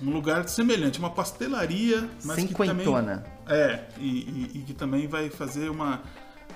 um 0.00 0.10
lugar 0.10 0.48
semelhante, 0.48 0.98
uma 0.98 1.10
pastelaria, 1.10 2.08
mas 2.24 2.36
que 2.44 2.52
também 2.54 2.84
Cinquentona. 2.84 3.24
é 3.46 3.84
e, 3.98 4.08
e- 4.08 4.50
e 4.54 4.58
que 4.66 4.74
também 4.74 5.06
vai 5.06 5.30
fazer 5.30 5.68
uma 5.70 6.00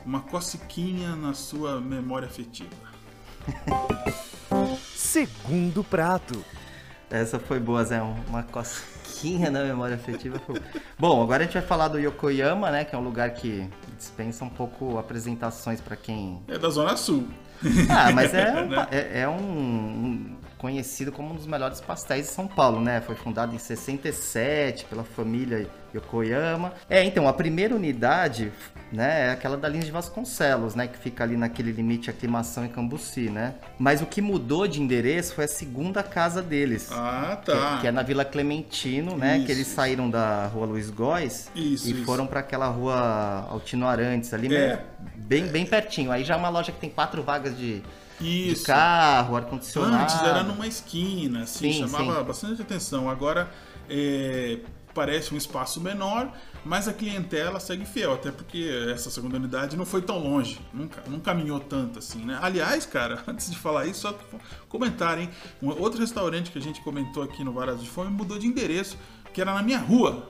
uma 0.07 0.21
cociquinha 0.21 1.14
na 1.16 1.35
sua 1.35 1.81
memória 1.81 2.27
afetiva. 2.29 2.71
Segundo 4.95 5.83
prato. 5.85 6.45
Essa 7.11 7.38
foi 7.38 7.61
boa, 7.61 7.85
Zé. 7.85 8.01
Uma 8.29 8.42
cosquinha 8.42 9.51
na 9.51 9.62
memória 9.62 9.95
afetiva. 9.97 10.38
Foi... 10.40 10.61
Bom, 10.99 11.23
agora 11.23 11.42
a 11.42 11.47
gente 11.47 11.55
vai 11.55 11.62
falar 11.62 11.88
do 11.88 11.99
Yokoyama, 11.99 12.71
né? 12.71 12.85
Que 12.85 12.95
é 12.95 12.99
um 12.99 13.03
lugar 13.05 13.31
que 13.31 13.69
dispensa 13.97 14.45
um 14.45 14.49
pouco 14.49 14.99
apresentações 14.99 15.81
pra 15.81 15.97
quem. 15.97 16.42
É 16.49 16.59
da 16.59 16.69
Zona 16.69 16.97
Sul. 16.97 17.29
Ah, 17.88 18.11
mas 18.12 18.35
é, 18.35 18.53
um, 18.62 18.69
Né? 18.69 18.87
é, 18.90 19.21
é 19.21 19.29
um- 19.29 19.37
um 19.40 20.37
conhecido 20.59 21.12
como 21.12 21.33
um 21.33 21.37
dos 21.37 21.47
melhores 21.47 21.81
pastéis 21.81 22.27
de 22.27 22.33
São 22.33 22.49
Paulo, 22.49 22.81
né? 22.81 23.01
Foi 23.01 23.14
fundado 23.14 23.55
em 23.55 23.59
67 23.59 24.85
pela 24.87 25.05
família 25.05 25.69
Yokoyama. 25.96 26.72
É, 26.88 27.02
então, 27.04 27.26
a 27.28 27.32
primeira 27.32 27.74
unidade, 27.74 28.52
né, 28.92 29.26
é 29.26 29.30
aquela 29.30 29.56
da 29.56 29.68
linha 29.68 29.85
de 29.85 29.90
Vasconcelos, 29.90 30.74
né, 30.74 30.87
que 30.87 30.96
fica 30.98 31.24
ali 31.24 31.37
naquele 31.37 31.72
limite 31.72 32.09
aclimação 32.11 32.64
em 32.64 32.68
Cambuci, 32.68 33.28
né? 33.30 33.54
Mas 33.78 34.00
o 34.00 34.06
que 34.06 34.20
mudou 34.22 34.66
de 34.66 34.80
endereço 34.80 35.35
foi 35.35 35.44
a 35.44 35.48
segunda 35.48 36.02
casa 36.02 36.40
deles. 36.42 36.88
Ah, 36.92 37.38
Que, 37.44 37.50
tá. 37.52 37.78
que 37.80 37.87
é 37.87 37.92
na 37.92 38.02
Vila 38.02 38.24
Clementino, 38.24 39.16
né? 39.16 39.37
Isso, 39.38 39.46
que 39.46 39.52
eles 39.52 39.66
saíram 39.66 40.09
da 40.09 40.46
rua 40.46 40.66
Luiz 40.66 40.90
Góes 40.90 41.50
Isso, 41.54 41.88
e 41.88 41.92
isso. 41.92 42.04
foram 42.04 42.26
para 42.26 42.40
aquela 42.40 42.66
rua 42.68 43.46
Altino 43.50 43.87
Arantes, 43.87 44.32
ali 44.32 44.54
É. 44.54 44.85
bem, 45.16 45.46
bem 45.48 45.66
pertinho. 45.66 46.11
Aí 46.12 46.24
já 46.24 46.35
é 46.35 46.37
uma 46.37 46.48
loja 46.48 46.70
que 46.72 46.78
tem 46.78 46.88
quatro 46.90 47.22
vagas 47.22 47.56
de, 47.56 47.82
de 48.20 48.52
Isso. 48.52 48.64
carro, 48.64 49.37
ar-condicionado. 49.37 50.02
Antes 50.04 50.22
era 50.22 50.42
numa 50.42 50.66
esquina, 50.66 51.42
assim, 51.42 51.72
Sim, 51.72 51.88
chamava 51.88 52.20
sim. 52.20 52.24
bastante 52.24 52.62
atenção. 52.62 53.11
Agora 53.11 53.48
é, 53.90 54.59
parece 54.96 55.35
um 55.35 55.37
espaço 55.37 55.78
menor, 55.80 56.32
mas 56.64 56.88
a 56.88 56.92
clientela 56.92 57.61
segue 57.61 57.85
fiel, 57.85 58.14
até 58.14 58.30
porque 58.32 58.66
essa 58.92 59.11
segunda 59.11 59.37
unidade 59.37 59.76
não 59.76 59.85
foi 59.85 60.00
tão 60.00 60.18
longe, 60.18 60.59
nunca, 60.72 61.02
não 61.06 61.20
caminhou 61.20 61.61
tanto 61.61 61.98
assim, 61.98 62.20
né? 62.24 62.38
Aliás, 62.40 62.87
cara, 62.87 63.22
antes 63.28 63.50
de 63.50 63.59
falar 63.59 63.85
isso, 63.87 64.00
só 64.00 64.18
comentar, 64.70 65.18
hein? 65.18 65.28
Um 65.62 65.68
outro 65.80 66.00
restaurante 66.00 66.50
que 66.50 66.59
a 66.59 66.62
gente 66.62 66.80
comentou 66.80 67.22
aqui 67.22 67.44
no 67.44 67.52
Varas 67.52 67.80
de 67.82 67.88
Fome 67.88 68.11
mudou 68.11 68.38
de 68.38 68.46
endereço, 68.46 68.96
que 69.35 69.40
era 69.40 69.52
na 69.54 69.62
minha 69.62 69.78
rua, 69.78 70.28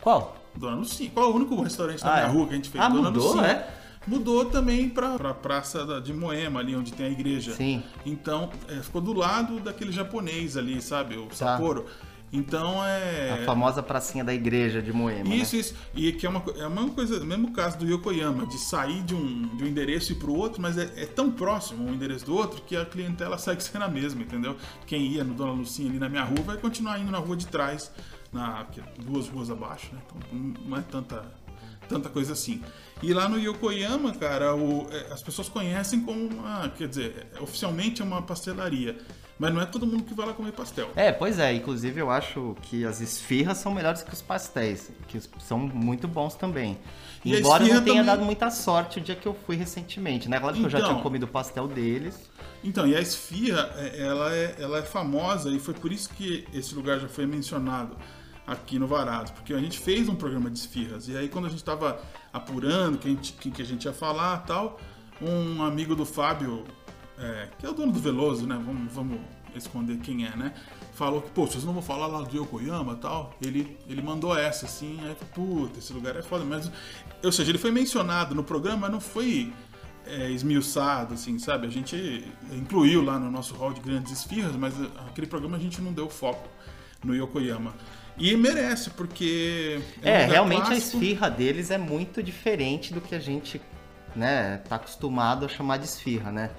Qual? 0.00 0.34
Dona 0.56 0.76
Lucinha. 0.76 1.10
Qual 1.12 1.26
é 1.26 1.28
o 1.32 1.34
único 1.36 1.60
restaurante 1.62 2.02
da 2.02 2.10
Ah, 2.10 2.14
minha 2.16 2.26
é? 2.26 2.30
rua 2.32 2.46
que 2.46 2.52
a 2.54 2.56
gente 2.56 2.70
fez? 2.70 2.82
Ah, 2.82 2.88
Dona 2.88 3.10
mudou, 3.10 3.26
Lucinha. 3.34 3.46
é? 3.46 3.70
Mudou 4.06 4.44
também 4.46 4.88
pra, 4.88 5.18
pra 5.18 5.34
Praça 5.34 6.00
de 6.00 6.12
Moema, 6.14 6.60
ali 6.60 6.74
onde 6.76 6.92
tem 6.92 7.06
a 7.06 7.10
igreja. 7.10 7.52
Sim. 7.54 7.82
Então, 8.06 8.50
é, 8.68 8.76
ficou 8.76 9.00
do 9.02 9.12
lado 9.12 9.58
daquele 9.60 9.90
japonês 9.92 10.56
ali, 10.56 10.80
sabe? 10.80 11.16
O 11.16 11.26
Tá. 11.26 11.58
Então, 12.32 12.84
é... 12.84 13.40
A 13.42 13.46
famosa 13.46 13.82
pracinha 13.82 14.24
da 14.24 14.34
igreja 14.34 14.82
de 14.82 14.92
Moema. 14.92 15.28
né? 15.28 15.36
Isso, 15.36 15.56
isso. 15.56 15.74
E 15.94 16.12
que 16.12 16.26
é 16.26 16.28
uma, 16.28 16.42
é 16.56 16.64
a 16.64 16.68
mesma 16.68 16.90
coisa, 16.90 17.20
o 17.22 17.24
mesmo 17.24 17.52
caso 17.52 17.78
do 17.78 17.86
Yokoyama, 17.86 18.46
de 18.46 18.58
sair 18.58 19.02
de 19.04 19.14
um, 19.14 19.56
de 19.56 19.64
um 19.64 19.66
endereço 19.66 20.12
e 20.12 20.16
ir 20.16 20.18
pro 20.18 20.34
outro, 20.34 20.60
mas 20.60 20.76
é, 20.76 20.92
é 20.96 21.06
tão 21.06 21.30
próximo 21.30 21.88
um 21.88 21.94
endereço 21.94 22.26
do 22.26 22.34
outro 22.34 22.60
que 22.62 22.76
a 22.76 22.84
clientela 22.84 23.38
segue 23.38 23.62
sendo 23.64 23.82
a 23.84 23.88
mesma, 23.88 24.22
entendeu? 24.22 24.56
Quem 24.86 25.06
ia 25.06 25.22
no 25.24 25.34
Dona 25.34 25.52
Lucinha 25.52 25.88
ali 25.88 25.98
na 25.98 26.08
minha 26.08 26.24
rua 26.24 26.42
vai 26.42 26.56
continuar 26.56 26.98
indo 26.98 27.10
na 27.12 27.18
rua 27.18 27.36
de 27.36 27.46
trás, 27.46 27.90
na, 28.32 28.66
é 28.76 29.02
duas 29.02 29.28
ruas 29.28 29.48
abaixo, 29.50 29.88
né? 29.94 30.00
Então 30.06 30.20
não- 30.38 30.54
não 30.70 30.76
é 30.76 30.82
tanta, 30.82 31.24
tanta 31.88 32.08
coisa 32.08 32.32
assim. 32.32 32.60
E 33.02 33.14
lá 33.14 33.28
no 33.28 33.38
Yokoyama, 33.38 34.12
cara, 34.14 34.54
o- 34.54 34.86
é, 34.90 35.12
as 35.12 35.22
pessoas 35.22 35.48
conhecem 35.48 36.00
como 36.00 36.26
uma. 36.26 36.68
Quer 36.70 36.88
dizer, 36.88 37.28
é, 37.34 37.40
oficialmente 37.40 38.02
é 38.02 38.04
uma 38.04 38.20
pastelaria. 38.20 38.98
Mas 39.38 39.52
não 39.52 39.60
é 39.60 39.66
todo 39.66 39.86
mundo 39.86 40.04
que 40.04 40.14
vai 40.14 40.26
lá 40.26 40.32
comer 40.32 40.52
pastel. 40.52 40.90
É, 40.96 41.12
pois 41.12 41.38
é. 41.38 41.52
Inclusive 41.54 42.00
eu 42.00 42.10
acho 42.10 42.56
que 42.62 42.86
as 42.86 43.00
esfirras 43.02 43.58
são 43.58 43.74
melhores 43.74 44.02
que 44.02 44.12
os 44.12 44.22
pastéis, 44.22 44.90
que 45.08 45.20
são 45.40 45.58
muito 45.58 46.08
bons 46.08 46.34
também. 46.34 46.78
E 47.24 47.34
Embora 47.36 47.62
eu 47.64 47.74
não 47.74 47.82
tenha 47.82 47.96
também- 47.96 48.04
dado 48.04 48.24
muita 48.24 48.50
sorte 48.50 48.98
o 48.98 49.02
dia 49.02 49.14
que 49.14 49.26
eu 49.26 49.34
fui 49.46 49.56
recentemente, 49.56 50.28
né? 50.28 50.40
Claro 50.40 50.56
que 50.56 50.62
eu 50.62 50.70
já 50.70 50.78
Então. 50.78 50.90
tinha 50.92 51.02
comido 51.02 51.24
o 51.24 51.28
pastel 51.28 51.68
deles. 51.68 52.30
Então, 52.64 52.86
e 52.86 52.96
a 52.96 53.00
esfirra, 53.00 53.70
é, 53.76 54.00
ela 54.06 54.34
é, 54.34 54.54
ela 54.58 54.78
é 54.78 54.82
famosa 54.82 55.50
e 55.50 55.58
foi 55.58 55.74
por 55.74 55.92
isso 55.92 56.08
que 56.14 56.46
esse 56.54 56.74
lugar 56.74 56.98
já 56.98 57.08
foi 57.08 57.26
mencionado 57.26 57.94
aqui 58.46 58.78
no 58.78 58.86
Varados, 58.86 59.32
porque 59.32 59.52
a 59.52 59.58
gente 59.58 59.78
fez 59.78 60.08
um 60.08 60.14
programa 60.14 60.48
de 60.50 60.58
esfirras, 60.58 61.08
e 61.08 61.16
aí 61.16 61.28
quando 61.28 61.46
a 61.46 61.48
gente 61.48 61.58
estava 61.58 62.00
apurando 62.32 62.96
quem 62.96 63.16
que, 63.16 63.50
que 63.50 63.60
a 63.60 63.64
gente 63.64 63.84
ia 63.84 63.92
falar 63.92 64.38
tal, 64.46 64.78
um 65.20 65.62
amigo 65.62 65.94
do 65.96 66.06
Fábio, 66.06 66.64
é, 67.18 67.48
que 67.58 67.66
é 67.66 67.68
o 67.68 67.72
dono 67.72 67.92
do 67.92 68.00
Veloso, 68.00 68.46
né, 68.46 68.60
vamos, 68.64 68.92
vamos 68.92 69.20
esconder 69.54 69.98
quem 69.98 70.26
é, 70.26 70.36
né, 70.36 70.52
falou 70.92 71.22
que, 71.22 71.30
pô, 71.30 71.46
vocês 71.46 71.64
não 71.64 71.72
vão 71.72 71.82
falar 71.82 72.06
lá 72.06 72.22
do 72.22 72.36
Yokoyama 72.36 72.94
e 72.94 72.96
tal, 72.96 73.34
ele, 73.40 73.76
ele 73.88 74.02
mandou 74.02 74.36
essa, 74.36 74.66
assim, 74.66 74.98
aí 75.04 75.16
puta, 75.34 75.78
esse 75.78 75.92
lugar 75.92 76.16
é 76.16 76.22
foda, 76.22 76.44
mas, 76.44 76.70
ou 77.22 77.32
seja, 77.32 77.50
ele 77.50 77.58
foi 77.58 77.70
mencionado 77.70 78.34
no 78.34 78.44
programa, 78.44 78.82
mas 78.82 78.90
não 78.90 79.00
foi 79.00 79.52
é, 80.06 80.30
esmiuçado, 80.30 81.14
assim, 81.14 81.38
sabe? 81.38 81.66
A 81.66 81.70
gente 81.70 82.24
incluiu 82.52 83.02
lá 83.02 83.18
no 83.18 83.30
nosso 83.30 83.54
hall 83.54 83.72
de 83.72 83.80
grandes 83.80 84.12
esfirras, 84.12 84.54
mas 84.54 84.74
aquele 85.08 85.26
programa 85.26 85.56
a 85.56 85.60
gente 85.60 85.80
não 85.80 85.92
deu 85.92 86.08
foco. 86.08 86.48
no 87.04 87.14
Yokoyama. 87.14 87.74
E 88.18 88.34
merece, 88.36 88.90
porque. 88.90 89.80
É, 90.02 90.22
lugar 90.22 90.30
realmente 90.30 90.62
a 90.62 90.66
clássico. 90.66 90.96
esfirra 90.96 91.28
deles 91.28 91.70
é 91.70 91.78
muito 91.78 92.22
diferente 92.22 92.92
do 92.94 93.00
que 93.00 93.14
a 93.14 93.18
gente, 93.18 93.60
né, 94.14 94.58
tá 94.68 94.76
acostumado 94.76 95.44
a 95.44 95.48
chamar 95.48 95.76
de 95.76 95.84
esfirra, 95.84 96.32
né? 96.32 96.50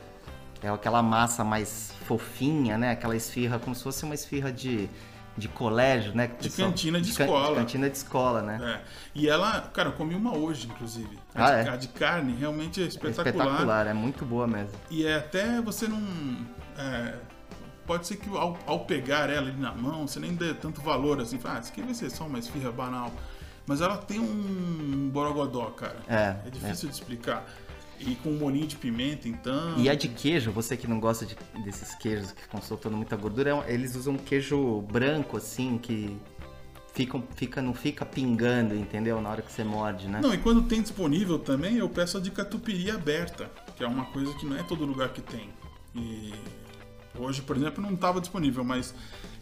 É 0.62 0.70
aquela 0.70 1.04
massa 1.04 1.44
mais 1.44 1.94
fofinha, 2.08 2.78
né? 2.78 2.92
Aquela 2.92 3.16
esfirra 3.16 3.60
como 3.60 3.76
se 3.76 3.84
fosse 3.84 4.04
uma 4.04 4.16
esfirra 4.16 4.52
de, 4.52 4.90
de 5.38 5.48
colégio, 5.48 6.16
né? 6.16 6.32
De 6.40 6.50
cantina 6.50 7.00
de 7.00 7.14
can- 7.14 7.26
escola. 7.26 7.56
Cantina 7.58 7.90
de 7.90 7.98
escola, 7.98 8.42
né? 8.42 8.60
É. 8.84 8.88
E 9.14 9.30
ela, 9.30 9.62
cara, 9.74 9.90
eu 9.90 9.94
comi 9.94 10.16
uma 10.16 10.36
hoje, 10.36 10.68
inclusive. 10.68 11.18
A, 11.36 11.46
Ah, 11.46 11.62
de, 11.64 11.70
é? 11.70 11.72
a 11.74 11.76
de 11.76 11.88
carne 11.90 12.34
realmente 12.36 12.82
é 12.82 12.86
É 12.86 12.88
espetacular. 12.88 13.28
espetacular, 13.46 13.88
é 13.88 13.94
muito 13.94 14.26
boa 14.26 14.48
mesmo. 14.48 14.72
E 14.90 15.06
é 15.06 15.18
até 15.18 15.62
você 15.62 15.88
não. 15.88 16.02
é, 16.78 17.14
pode 17.86 18.08
ser 18.08 18.18
que 18.18 18.28
ao, 18.36 18.58
ao 18.66 18.80
pegar 18.82 19.30
ela 19.30 19.48
ali 19.50 19.60
na 19.62 19.74
mão, 19.74 20.08
você 20.08 20.20
nem 20.20 20.34
dê 20.34 20.54
tanto 20.56 20.82
valor 20.82 21.22
assim. 21.22 21.38
Fala, 21.38 21.58
ah, 21.58 21.60
isso 21.62 21.72
aqui 21.72 21.82
vai 21.84 21.94
ser 21.94 22.10
só 22.10 22.26
uma 22.26 22.40
esfirra 22.40 22.72
banal. 22.72 23.12
Mas 23.66 23.82
ela 23.82 23.98
tem 23.98 24.18
um 24.20 25.10
borogodó, 25.12 25.66
cara. 25.72 25.98
É, 26.08 26.36
É 26.46 26.50
difícil 26.50 26.88
de 26.90 26.96
explicar. 26.96 27.46
E 28.00 28.16
com 28.16 28.30
um 28.30 28.38
molinho 28.38 28.68
de 28.68 28.76
pimenta, 28.76 29.28
então. 29.28 29.78
E 29.78 29.90
a 29.90 29.96
de 29.96 30.08
queijo, 30.08 30.52
você 30.52 30.78
que 30.78 30.88
não 30.88 31.00
gosta 31.00 31.26
de- 31.26 31.36
desses 31.64 31.96
queijos 31.96 32.32
que 32.32 32.42
ficam 32.44 32.62
soltando 32.62 32.96
muita 32.96 33.16
gordura, 33.16 33.64
é 33.68 33.74
eles 33.74 33.96
usam 33.96 34.14
um 34.14 34.18
queijo 34.18 34.82
branco, 34.84 35.38
assim, 35.38 35.78
que 35.80 36.16
fica, 36.94 37.22
fica, 37.36 37.62
não 37.62 37.74
fica 37.74 38.06
pingando, 38.06 38.76
entendeu? 38.76 39.20
Na 39.22 39.30
hora 39.30 39.42
que 39.42 39.52
você 39.52 39.64
morde, 39.64 40.08
né? 40.08 40.20
Não, 40.22 40.34
e 40.34 40.38
quando 40.38 40.62
tem 40.64 40.82
disponível 40.82 41.40
também, 41.40 41.78
eu 41.78 41.90
peço 41.90 42.18
a 42.18 42.22
de 42.22 42.30
catupiry 42.32 42.92
aberta, 42.92 43.50
que 43.76 43.84
é 43.84 43.88
uma 43.88 44.06
coisa 44.06 44.34
que 44.36 44.46
não 44.46 44.58
é 44.58 44.64
todo 44.64 44.86
lugar 44.86 45.10
que 45.10 45.22
tem. 45.22 45.50
E 45.96 46.34
hoje, 47.18 47.42
por 47.42 47.58
exemplo, 47.58 47.82
não 47.84 47.94
estava 47.94 48.20
disponível, 48.22 48.64
mas 48.64 48.94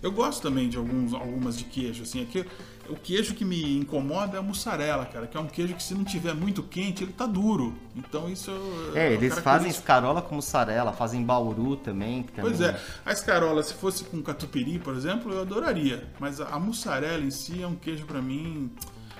eu 0.02 0.12
gosto 0.12 0.41
também 0.41 0.70
de 0.70 0.78
alguns, 0.78 1.13
algumas 1.13 1.58
de 1.58 1.65
queijo. 1.65 2.04
Assim, 2.04 2.22
aqui, 2.24 2.46
o 2.89 2.95
queijo 2.95 3.34
que 3.34 3.43
me 3.45 3.78
incomoda 3.78 4.38
é 4.38 4.39
a 4.39 4.43
mussarela, 4.43 5.06
cara, 5.06 5.28
que 5.28 5.36
é 5.36 5.39
um 5.39 5.48
queijo 5.48 5.74
que 5.76 5.84
se 5.84 5.93
não 5.93 6.04
tiver 6.04 6.34
muito 6.34 6.63
quente, 6.63 7.04
ele 7.04 7.13
tá 7.13 7.26
duro. 7.26 7.74
Então 7.95 8.30
isso 8.30 8.52
É, 8.93 9.08
uma 9.10 9.13
eles 9.13 9.39
fazem 9.39 9.69
escarola 9.69 10.21
com 10.21 10.36
mussarela, 10.36 10.91
fazem 10.93 11.24
bauru 11.24 11.76
também. 11.76 12.24
Que 12.24 12.34
também 12.34 12.52
Pois 12.52 12.62
é, 12.62 12.80
a 13.06 13.12
escarola, 13.12 13.63
se 13.63 13.74
fosse 13.74 14.04
com 14.06 14.21
catupiry, 14.21 14.80
por 14.80 14.95
exemplo, 14.95 15.34
eu 15.34 15.41
adoraria. 15.41 16.06
Mas 16.19 16.39
a, 16.41 16.48
a 16.50 16.60
mussarela 16.60 17.24
em 17.24 17.32
si 17.32 17.62
é 17.62 17.67
um 17.67 17.76
queijo 17.76 18.06
pra 18.06 18.21
mim. 18.21 18.71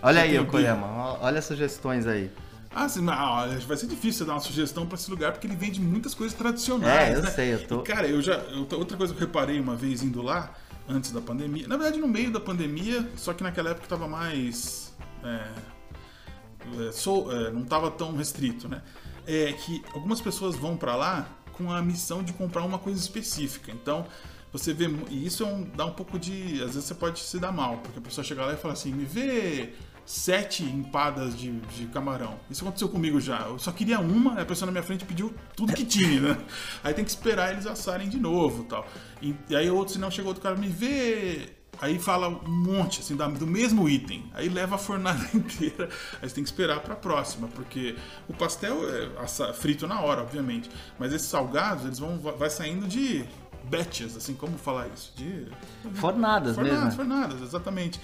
Olha 0.02 0.22
aí, 0.22 0.38
ó- 0.38 1.18
olha 1.22 1.40
as 1.40 1.46
sugestões 1.46 2.06
aí. 2.06 2.30
Ah, 2.78 2.90
sim, 2.90 3.02
mas, 3.02 3.64
vai 3.64 3.78
ser 3.78 3.88
difícil 3.88 4.26
dar 4.26 4.34
uma 4.34 4.42
sugestão 4.42 4.86
pra 4.86 4.98
esse 4.98 5.10
lugar, 5.10 5.32
porque 5.32 5.48
ele 5.48 5.56
vende 5.56 5.80
muitas 5.80 6.14
coisas 6.14 6.38
tradicionais. 6.38 7.16
É, 7.16 7.18
eu 7.18 7.22
né? 7.24 7.32
sei, 7.32 7.54
eu 7.54 7.66
tô- 7.66 7.80
E, 7.80 7.84
cara, 7.84 8.06
eu 8.06 8.22
já. 8.22 8.34
eu- 8.34 8.68
outra 8.78 8.98
coisa 8.98 9.14
que 9.14 9.24
eu 9.24 9.26
reparei 9.28 9.58
uma 9.62 9.78
vez 9.78 10.04
indo 10.04 10.22
lá, 10.22 10.54
antes 10.88 11.12
da 11.12 11.22
pandemia. 11.22 11.68
Na 11.68 11.78
verdade, 11.78 12.00
no 12.00 12.08
meio 12.08 12.32
da 12.32 12.40
pandemia, 12.40 13.10
só 13.16 13.34
que 13.34 13.44
naquela 13.44 13.72
época 13.72 13.88
tava 13.88 14.08
mais. 14.08 14.94
é, 15.24 16.88
é, 16.88 16.92
sou- 16.92 17.32
é, 17.32 17.52
não 17.52 17.64
tava 17.64 17.92
tão 17.92 18.16
restrito, 18.16 18.68
né? 18.68 18.82
É 19.28 19.54
que 19.54 19.84
algumas 19.94 20.22
pessoas 20.22 20.56
vão 20.56 20.76
pra 20.78 20.96
lá 20.96 21.28
com 21.54 21.72
a 21.72 21.82
missão 21.82 22.22
de 22.24 22.34
comprar 22.34 22.64
uma 22.64 22.78
coisa 22.80 23.00
específica. 23.00 23.72
Então. 23.72 24.06
Você 24.52 24.74
vê, 24.74 24.86
e 25.10 25.26
isso 25.26 25.44
é 25.44 25.46
um- 25.48 25.64
dá 25.76 25.86
um 25.86 25.92
pouco 25.92 26.18
de. 26.18 26.54
Às 26.64 26.76
vezes 26.76 26.86
você 26.86 26.96
pode 26.96 27.20
se 27.20 27.38
dar 27.40 27.52
mal, 27.52 27.80
porque 27.80 28.00
a 28.00 28.02
pessoa 28.02 28.24
chega 28.24 28.46
lá 28.46 28.54
e 28.54 28.56
fala 28.56 28.74
assim: 28.74 28.94
me 28.94 29.04
vê 29.04 29.74
sete 30.06 30.64
empadas 30.64 31.38
de, 31.38 31.52
de 31.52 31.88
camarão. 31.88 32.40
Isso 32.50 32.64
aconteceu 32.64 32.88
comigo 32.88 33.20
já. 33.20 33.40
Eu 33.40 33.58
só 33.58 33.72
queria 33.72 34.00
uma, 34.00 34.40
a 34.40 34.46
pessoa 34.46 34.68
na 34.68 34.72
minha 34.72 34.84
frente 34.84 35.04
pediu 35.04 35.34
tudo 35.56 35.74
que 35.74 35.84
tinha, 35.84 36.22
né? 36.22 36.38
Aí 36.84 36.94
tem 36.94 37.04
que 37.04 37.10
esperar 37.10 37.52
eles 37.52 37.66
assarem 37.66 38.08
de 38.08 38.20
novo 38.20 38.64
tal. 38.66 38.88
E, 39.22 39.36
e 39.50 39.56
aí 39.56 39.70
outro, 39.70 39.94
se 39.94 40.00
não 40.00 40.12
chegou 40.12 40.30
outro 40.30 40.44
cara, 40.44 40.56
me 40.56 40.68
vê. 40.68 41.50
Aí 41.82 42.00
fala 42.00 42.30
um 42.30 42.50
monte, 42.50 43.02
assim, 43.02 43.16
do 43.16 43.48
mesmo 43.48 43.90
item. 43.90 44.32
Aí 44.34 44.48
leva 44.48 44.76
a 44.76 44.78
fornada 44.78 45.28
inteira. 45.34 45.90
Aí 46.22 46.30
você 46.30 46.36
tem 46.36 46.44
que 46.44 46.50
esperar 46.50 46.80
pra 46.80 46.96
próxima, 46.96 47.50
porque 47.50 47.98
o 48.30 48.34
pastel 48.34 48.78
é 48.90 49.54
frito 49.54 49.86
na 49.86 50.00
hora, 50.00 50.22
obviamente. 50.22 50.70
Mas 50.98 51.12
esses 51.12 51.28
salgados, 51.28 51.84
eles 51.84 52.00
vão 52.00 52.18
vai 52.18 52.50
saindo 52.50 52.88
de 52.88 53.26
batches, 53.66 54.16
assim, 54.16 54.34
como 54.36 54.58
falar 54.58 54.88
isso? 54.94 55.12
De 55.16 55.48
Fornadas 55.96 56.56
mesmo. 56.56 56.70
Fornadas, 56.70 56.84
né? 56.84 56.92
fornadas, 56.92 57.42
exatamente. 57.42 58.00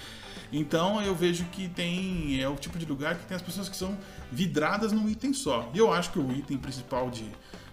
Então 0.51 1.01
eu 1.01 1.15
vejo 1.15 1.45
que 1.45 1.67
tem. 1.69 2.41
É 2.41 2.47
o 2.49 2.55
tipo 2.55 2.77
de 2.77 2.85
lugar 2.85 3.15
que 3.15 3.25
tem 3.25 3.35
as 3.35 3.41
pessoas 3.41 3.69
que 3.69 3.75
são 3.75 3.97
vidradas 4.31 4.91
num 4.91 5.07
item 5.09 5.33
só. 5.33 5.69
E 5.73 5.77
eu 5.77 5.93
acho 5.93 6.11
que 6.11 6.19
o 6.19 6.31
item 6.31 6.57
principal 6.57 7.09
de 7.09 7.25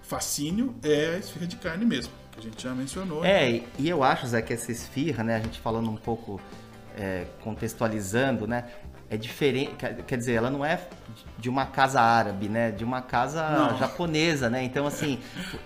fascínio 0.03 0.75
é 0.83 1.15
a 1.17 1.19
esfirra 1.19 1.47
de 1.47 1.57
carne 1.57 1.85
mesmo, 1.85 2.13
que 2.33 2.39
a 2.39 2.43
gente 2.43 2.63
já 2.63 2.75
mencionou. 2.75 3.25
É, 3.25 3.51
e- 3.51 3.69
e 3.79 3.89
eu 3.89 4.03
acho, 4.03 4.27
Zé, 4.27 4.41
que 4.41 4.53
essa 4.53 4.71
esfirra, 4.73 5.23
né, 5.25 5.37
a 5.37 5.41
gente 5.41 5.59
falando 5.61 5.91
um 5.91 5.97
pouco, 5.97 6.41
é, 6.97 7.27
contextualizando, 7.43 8.47
né, 8.47 8.65
é 9.11 9.17
diferente, 9.17 9.73
quer 10.07 10.17
dizer, 10.19 10.35
ela 10.35 10.51
não 10.51 10.65
é 10.65 10.81
de 11.39 11.49
uma 11.49 11.65
casa 11.67 12.01
árabe, 12.01 12.49
né, 12.49 12.71
de 12.71 12.85
uma 12.85 13.01
casa 13.01 13.49
Não. 13.49 13.79
japonesa, 13.79 14.51
né, 14.51 14.63
então 14.63 14.87
assim, 14.87 15.19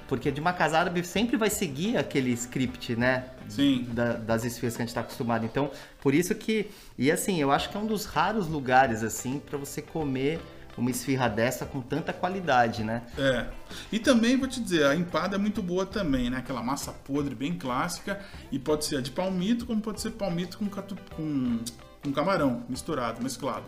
porque 0.06 0.30
de 0.30 0.40
uma 0.40 0.52
casa 0.52 0.78
árabe 0.78 1.02
sempre 1.04 1.36
vai 1.36 1.50
seguir 1.50 1.96
aquele 1.96 2.30
script, 2.32 2.94
né, 2.94 3.24
Sim. 3.48 3.84
da- 3.90 4.12
das 4.14 4.44
esfirras 4.44 4.76
que 4.76 4.82
a 4.82 4.84
gente 4.84 4.90
está 4.90 5.00
acostumado, 5.00 5.44
então, 5.44 5.70
por 6.00 6.14
isso 6.14 6.34
que, 6.34 6.70
e 6.96 7.10
assim, 7.10 7.40
eu 7.40 7.50
acho 7.50 7.68
que 7.70 7.76
é 7.76 7.80
um 7.80 7.86
dos 7.86 8.04
raros 8.04 8.46
lugares, 8.48 9.02
assim, 9.02 9.40
para 9.40 9.58
você 9.58 9.82
comer 9.82 10.40
uma 10.78 10.90
esfirra 10.90 11.28
dessa 11.28 11.66
com 11.66 11.82
tanta 11.82 12.12
qualidade, 12.14 12.82
né, 12.84 13.02
É. 13.18 13.46
E 13.90 13.98
também 13.98 14.36
vou 14.38 14.48
te 14.48 14.60
dizer, 14.60 14.86
a 14.86 14.94
empada 14.96 15.36
é 15.36 15.38
muito 15.38 15.62
boa 15.62 15.84
também, 15.84 16.30
né? 16.30 16.38
Aquela 16.38 16.62
massa 16.62 16.92
podre 16.92 17.34
bem 17.34 17.54
clássica. 17.58 18.18
E 18.50 18.58
pode 18.58 18.86
ser 18.86 18.96
a 18.96 19.00
de 19.02 19.10
palmito, 19.10 19.66
como 19.66 19.80
pode 19.82 20.00
ser 20.00 20.12
palmito 20.12 20.56
com, 20.58 20.66
catu... 20.68 20.96
com... 21.14 21.58
com 22.02 22.12
camarão 22.12 22.64
misturado, 22.68 23.22
mesclado. 23.22 23.64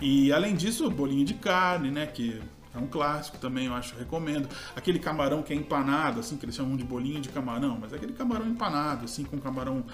E 0.00 0.32
além 0.32 0.54
disso, 0.54 0.90
bolinho 0.90 1.24
de 1.24 1.34
carne, 1.34 1.90
né? 1.90 2.06
Que 2.06 2.40
é 2.74 2.78
um 2.78 2.86
clássico 2.86 3.38
também, 3.38 3.66
eu 3.66 3.74
acho, 3.74 3.96
recomendo. 3.96 4.48
Aquele 4.74 4.98
camarão 4.98 5.42
que 5.42 5.52
é 5.52 5.56
empanado, 5.56 6.20
assim, 6.20 6.36
que 6.36 6.44
eles 6.44 6.54
chamam 6.54 6.76
de 6.76 6.84
bolinho 6.84 7.20
de 7.20 7.30
camarão, 7.30 7.78
mas 7.80 7.92
é 7.92 7.96
aquele 7.96 8.12
camarão 8.12 8.46
empanado, 8.46 9.06
assim, 9.06 9.24
com 9.24 9.38
camarão 9.38 9.84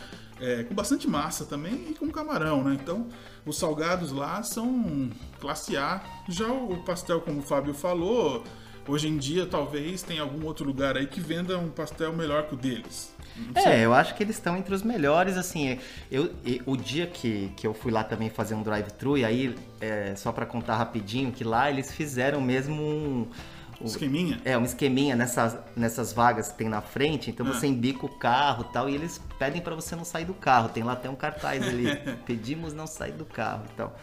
é, 0.40 0.64
com 0.64 0.74
bastante 0.74 1.08
massa 1.08 1.44
também 1.44 1.90
e 1.90 1.94
com 1.94 2.10
camarão, 2.10 2.64
né? 2.64 2.76
Então, 2.80 3.06
os 3.46 3.56
salgados 3.56 4.10
lá 4.10 4.42
são 4.42 5.08
classe 5.40 5.76
A. 5.76 6.02
Já 6.28 6.48
o 6.48 6.82
pastel, 6.84 7.20
como 7.20 7.38
o 7.38 7.42
Fábio 7.42 7.72
falou, 7.72 8.42
hoje 8.88 9.08
em 9.08 9.16
dia 9.16 9.46
talvez 9.46 10.02
tenha 10.02 10.22
algum 10.22 10.44
outro 10.46 10.64
lugar 10.66 10.96
aí 10.96 11.06
que 11.06 11.20
venda 11.20 11.56
um 11.58 11.68
pastel 11.68 12.12
melhor 12.12 12.46
que 12.46 12.54
o 12.54 12.56
deles. 12.56 13.12
É, 13.54 13.80
eu 13.84 13.94
acho 13.94 14.14
que 14.14 14.22
eles 14.22 14.36
estão 14.36 14.56
entre 14.58 14.74
os 14.74 14.82
melhores, 14.82 15.38
assim, 15.38 15.78
eu, 16.10 16.32
e- 16.44 16.60
o 16.66 16.76
dia 16.76 17.06
que, 17.06 17.50
que 17.56 17.66
eu 17.66 17.72
fui 17.72 17.90
lá 17.90 18.04
também 18.04 18.28
fazer 18.28 18.54
um 18.54 18.62
drive-thru, 18.62 19.16
e 19.16 19.24
aí, 19.24 19.54
é, 19.80 20.14
só 20.16 20.30
pra 20.32 20.44
contar 20.44 20.76
rapidinho, 20.76 21.32
que 21.32 21.42
lá 21.42 21.70
eles 21.70 21.90
fizeram 21.90 22.42
mesmo 22.42 22.82
um... 22.82 23.26
um- 23.80 23.86
Esqueminha? 23.86 24.38
é, 24.44 24.58
um 24.58 24.64
esqueminha 24.64 25.16
nessas, 25.16 25.56
nessas 25.74 26.12
vagas 26.12 26.50
que 26.50 26.58
tem 26.58 26.68
na 26.68 26.82
frente, 26.82 27.30
então 27.30 27.46
Ah. 27.46 27.54
você 27.54 27.66
embica 27.66 28.04
o 28.04 28.08
carro 28.18 28.66
e 28.68 28.72
tal, 28.72 28.86
e 28.90 28.94
eles 28.94 29.18
pedem 29.38 29.62
pra 29.62 29.74
você 29.74 29.96
não 29.96 30.04
sair 30.04 30.26
do 30.26 30.34
carro, 30.34 30.68
tem 30.68 30.82
lá 30.82 30.92
até 30.92 31.08
um 31.08 31.16
cartaz 31.16 31.66
ali, 31.66 31.86
pedimos 32.26 32.74
não 32.74 32.86
sair 32.86 33.12
do 33.12 33.24
carro 33.24 33.64
e 33.72 33.72
tal. 33.76 33.98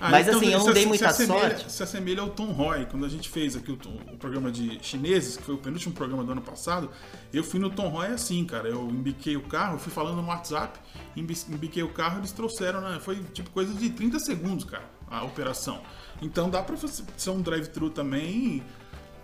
Ah, 0.00 0.10
Mas 0.10 0.26
então 0.26 0.38
assim, 0.40 0.52
eu 0.52 0.58
não 0.58 0.72
dei 0.72 0.84
muita 0.86 1.12
se 1.12 1.26
sorte. 1.26 1.72
Se 1.72 1.82
assemelha 1.82 2.20
ao 2.20 2.28
Tom 2.28 2.52
Roy, 2.52 2.84
quando 2.86 3.06
a 3.06 3.08
gente 3.08 3.28
fez 3.30 3.56
aqui 3.56 3.72
o, 3.72 3.78
o 4.12 4.16
programa 4.18 4.50
de 4.52 4.78
chineses, 4.82 5.36
que 5.38 5.42
foi 5.42 5.54
o 5.54 5.58
penúltimo 5.58 5.94
programa 5.94 6.22
do 6.22 6.32
ano 6.32 6.42
passado, 6.42 6.90
eu 7.32 7.42
fui 7.42 7.58
no 7.58 7.70
Tom 7.70 7.88
Roy 7.88 8.08
assim, 8.08 8.44
cara. 8.44 8.68
Eu 8.68 8.86
embiquei 8.90 9.36
o 9.36 9.42
carro, 9.42 9.78
fui 9.78 9.90
falando 9.92 10.20
no 10.20 10.28
WhatsApp, 10.28 10.78
embi- 11.16 11.36
embiquei 11.48 11.82
o 11.82 11.88
carro, 11.88 12.18
eles 12.18 12.32
trouxeram, 12.32 12.80
né? 12.82 12.98
Foi 13.00 13.16
tipo 13.32 13.48
coisa 13.50 13.72
de 13.72 13.88
30 13.90 14.18
segundos, 14.18 14.64
cara, 14.64 14.84
a 15.10 15.24
operação. 15.24 15.80
Então 16.20 16.48
dá 16.50 16.62
pra 16.62 16.76
ser 17.16 17.30
um 17.30 17.40
drive-thru 17.40 17.88
também, 17.90 18.62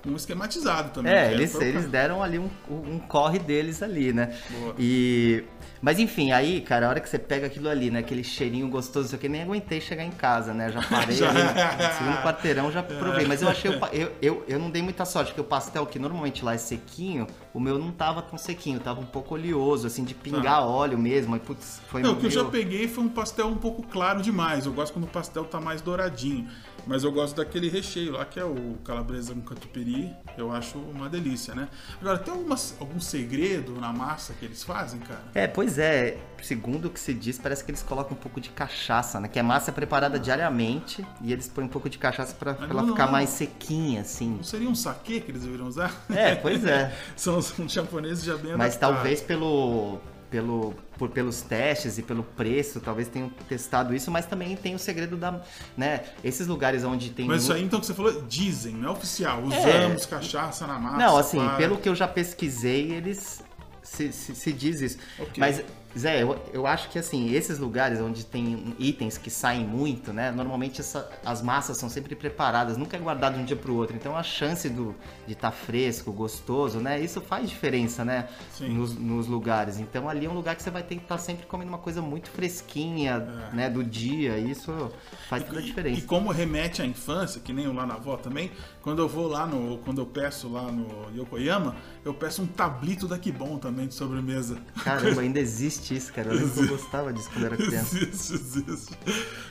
um 0.06 0.16
esquematizado 0.16 0.90
também. 0.90 1.12
É, 1.12 1.28
que 1.28 1.34
eles, 1.34 1.54
eles 1.60 1.86
deram 1.86 2.22
ali 2.22 2.38
um, 2.38 2.48
um 2.70 2.98
corre 2.98 3.38
deles 3.38 3.82
ali, 3.82 4.12
né? 4.12 4.36
Boa. 4.50 4.74
E. 4.78 5.44
Mas 5.80 5.98
enfim, 5.98 6.30
aí, 6.30 6.60
cara, 6.60 6.86
a 6.86 6.90
hora 6.90 7.00
que 7.00 7.08
você 7.08 7.18
pega 7.18 7.46
aquilo 7.48 7.68
ali, 7.68 7.90
né? 7.90 7.98
Aquele 8.00 8.22
cheirinho 8.22 8.68
gostoso, 8.68 9.14
aqui, 9.16 9.28
nem 9.28 9.42
aguentei 9.42 9.80
chegar 9.80 10.04
em 10.04 10.12
casa, 10.12 10.54
né? 10.54 10.70
Já 10.70 10.80
parei 10.88 11.16
Já. 11.16 11.28
ali, 11.30 11.42
no 11.42 11.98
segundo 11.98 12.22
quarteirão, 12.22 12.70
já 12.72 12.82
provei. 12.84 13.26
Mas 13.26 13.42
eu 13.42 13.48
achei. 13.48 13.70
o 13.70 13.86
Eu, 13.92 14.12
eu, 14.22 14.44
eu 14.46 14.58
não 14.60 14.70
dei 14.70 14.80
muita 14.80 15.04
sorte, 15.04 15.28
porque 15.28 15.40
o 15.40 15.44
pastel, 15.44 15.84
que 15.86 15.98
normalmente 15.98 16.44
lá 16.44 16.54
é 16.54 16.58
sequinho, 16.58 17.26
o 17.52 17.58
meu 17.58 17.78
não 17.78 17.90
tava 17.90 18.22
tão 18.22 18.38
sequinho, 18.38 18.78
tava 18.78 19.00
um 19.00 19.06
pouco 19.06 19.34
oleoso, 19.34 19.86
assim, 19.88 20.04
de 20.04 20.14
pingar 20.14 20.64
óleo 20.64 20.96
mesmo. 20.98 21.34
Aí, 21.34 21.40
putz, 21.40 21.80
foi 21.88 22.00
Não, 22.02 22.12
o 22.12 22.16
que 22.16 22.26
eu 22.26 22.30
já 22.30 22.40
meio- 22.42 22.52
peguei 22.52 22.86
foi 22.86 23.02
um 23.02 23.08
pastel 23.08 23.48
um 23.48 23.56
pouco 23.56 23.82
claro 23.82 24.22
demais. 24.22 24.66
Eu 24.66 24.72
gosto 24.72 24.92
quando 24.92 25.04
o 25.04 25.08
pastel 25.08 25.44
tá 25.44 25.60
mais 25.60 25.80
douradinho. 25.82 26.48
Mas 26.86 27.04
eu 27.04 27.12
gosto 27.12 27.36
daquele 27.36 27.68
recheio 27.68 28.12
lá, 28.12 28.24
que 28.24 28.38
é 28.40 28.44
o 28.44 28.76
calabresa 28.84 29.32
com 29.34 29.40
catupiry. 29.40 30.12
Eu 30.36 30.50
acho 30.52 30.78
uma 30.78 31.08
delícia, 31.08 31.54
né? 31.54 31.68
Agora, 32.00 32.18
tem 32.18 32.32
algum 32.34 33.00
segredo 33.00 33.72
na 33.80 33.92
massa 33.92 34.32
que 34.34 34.44
eles 34.44 34.62
fazem, 34.62 35.00
cara? 35.00 35.22
É, 35.34 35.46
pois 35.46 35.78
é. 35.78 36.18
Segundo 36.42 36.86
o 36.86 36.90
que 36.90 36.98
se 36.98 37.14
diz, 37.14 37.38
parece 37.38 37.64
que 37.64 37.70
eles 37.70 37.82
colocam 37.84 38.16
um 38.16 38.20
pouco 38.20 38.40
de 38.40 38.50
cachaça, 38.50 39.20
né? 39.20 39.28
Que 39.28 39.38
a 39.38 39.42
massa 39.44 39.70
é 39.70 39.74
preparada 39.74 40.18
diariamente 40.18 41.06
e 41.20 41.32
eles 41.32 41.48
põem 41.48 41.66
um 41.66 41.68
pouco 41.68 41.88
de 41.88 41.98
cachaça 41.98 42.34
pra, 42.34 42.52
pra 42.54 42.62
Mas 42.66 42.70
ela 42.70 42.82
não, 42.82 42.88
ficar 42.94 43.04
não. 43.06 43.12
mais 43.12 43.30
sequinha, 43.30 44.00
assim. 44.00 44.30
Não 44.36 44.42
seria 44.42 44.68
um 44.68 44.74
saquê 44.74 45.20
que 45.20 45.30
eles 45.30 45.42
deveriam 45.42 45.68
usar? 45.68 45.94
É, 46.10 46.34
pois 46.34 46.64
é. 46.64 46.92
São 47.14 47.38
os 47.38 47.54
japoneses 47.68 48.24
já 48.24 48.36
bem 48.36 48.56
Mas 48.56 48.74
adaptados. 48.76 48.96
talvez 48.96 49.20
pelo, 49.22 50.00
pelo, 50.32 50.74
por, 50.98 51.10
pelos 51.10 51.42
testes 51.42 51.98
e 51.98 52.02
pelo 52.02 52.22
preço, 52.22 52.80
talvez 52.80 53.06
tenham 53.06 53.28
testado 53.46 53.94
isso, 53.94 54.10
mas 54.10 54.24
também 54.24 54.56
tem 54.56 54.74
o 54.74 54.78
segredo 54.78 55.14
da, 55.14 55.42
né, 55.76 56.00
esses 56.24 56.46
lugares 56.46 56.82
onde 56.84 57.10
tem... 57.10 57.26
Mas 57.26 57.42
isso 57.42 57.52
aí, 57.52 57.62
então, 57.62 57.78
que 57.78 57.84
você 57.86 57.92
falou, 57.92 58.22
dizem, 58.22 58.74
não 58.74 58.88
é 58.88 58.92
oficial. 58.92 59.42
Usamos 59.42 60.06
cachaça 60.06 60.66
na 60.66 60.78
massa. 60.78 60.96
Não, 60.96 61.16
assim, 61.18 61.38
para- 61.38 61.56
pelo 61.56 61.76
que 61.76 61.86
eu 61.88 61.94
já 61.94 62.08
pesquisei, 62.08 62.92
eles 62.92 63.44
se, 63.82 64.10
se, 64.10 64.34
se 64.34 64.52
diz 64.52 64.80
isso. 64.80 64.98
Ok. 65.18 65.34
Mas, 65.36 65.62
Zé, 65.98 66.22
eu, 66.22 66.38
eu 66.52 66.66
acho 66.66 66.88
que 66.88 66.98
assim, 66.98 67.32
esses 67.34 67.58
lugares 67.58 68.00
onde 68.00 68.24
tem 68.24 68.74
itens 68.78 69.18
que 69.18 69.30
saem 69.30 69.64
muito, 69.66 70.12
né? 70.12 70.30
Normalmente 70.30 70.80
essa- 70.80 71.08
as 71.24 71.42
massas 71.42 71.76
são 71.76 71.88
sempre 71.88 72.14
preparadas, 72.14 72.76
nunca 72.76 72.96
é 72.96 73.00
guardado 73.00 73.34
de 73.34 73.40
um 73.40 73.44
dia 73.44 73.56
pro 73.56 73.74
outro. 73.74 73.94
Então 73.96 74.16
a 74.16 74.22
chance 74.22 74.68
do, 74.68 74.94
de 75.26 75.34
estar 75.34 75.50
fresco, 75.50 76.12
gostoso, 76.12 76.78
né? 76.80 77.00
Isso 77.00 77.20
faz 77.20 77.48
diferença, 77.48 78.04
né? 78.04 78.28
Sim. 78.52 78.70
Nos, 78.70 78.94
nos 78.96 79.26
lugares. 79.26 79.78
Então 79.78 80.08
ali 80.08 80.26
é 80.26 80.30
um 80.30 80.34
lugar 80.34 80.56
que 80.56 80.62
você 80.62 80.70
vai 80.70 80.82
ter 80.82 80.96
que 80.96 81.02
estar 81.02 81.18
sempre 81.18 81.46
comendo 81.46 81.68
uma 81.70 81.78
coisa 81.78 82.00
muito 82.00 82.30
fresquinha, 82.30 83.26
É. 83.52 83.54
né? 83.54 83.70
Do 83.70 83.84
dia. 83.84 84.38
Isso 84.38 84.90
faz 85.28 85.44
toda 85.44 85.58
a 85.58 85.62
E- 85.62 85.64
diferença. 85.66 85.98
E, 85.98 86.02
como 86.02 86.30
remete 86.30 86.80
à 86.82 86.86
infância, 86.86 87.40
que 87.40 87.52
nem 87.52 87.66
o 87.68 87.72
lá 87.72 87.86
na 87.86 87.94
avó 87.94 88.16
também, 88.16 88.50
quando 88.80 89.00
eu 89.00 89.08
vou 89.08 89.26
lá 89.28 89.46
no. 89.46 89.78
Quando 89.78 90.00
eu 90.00 90.06
peço 90.06 90.48
lá 90.48 90.70
no 90.70 90.86
Yokoyama, 91.16 91.74
eu 92.04 92.14
peço 92.14 92.42
um 92.42 92.46
tablito 92.46 93.06
da 93.08 93.18
Kibon 93.18 93.58
também 93.58 93.86
de 93.86 93.94
sobremesa. 93.94 94.56
Caramba, 94.84 95.20
ainda 95.22 95.38
existe 95.40 95.81
isso, 95.90 96.12
cara. 96.12 96.28
Eu 96.28 96.34
lembro 96.34 96.50
que 96.52 96.60
eu 96.60 96.68
gostava 96.68 97.12
disso 97.12 97.28
quando 97.32 97.46
era 97.46 97.56
criança. 97.56 97.96
Existe, 97.98 98.34
existe. 98.34 98.98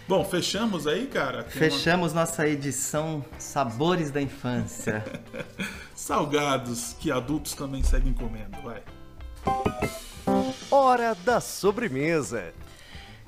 Bom, 0.08 0.24
fechamos 0.26 0.88
aí, 0.88 1.08
cara. 1.08 1.44
Tem 1.44 1.62
uma- 1.62 1.70
Fechamos 1.72 2.13
nossa 2.13 2.48
edição 2.48 3.24
Sabores 3.38 4.10
da 4.12 4.22
Infância. 4.22 5.04
Salgados 5.96 6.96
que 7.00 7.12
adultos 7.12 7.54
também 7.54 7.84
seguem 7.84 8.13
comendo, 8.13 8.58
vai. 8.63 8.82
Hora 10.70 11.15
da 11.26 11.39
sobremesa. 11.39 12.54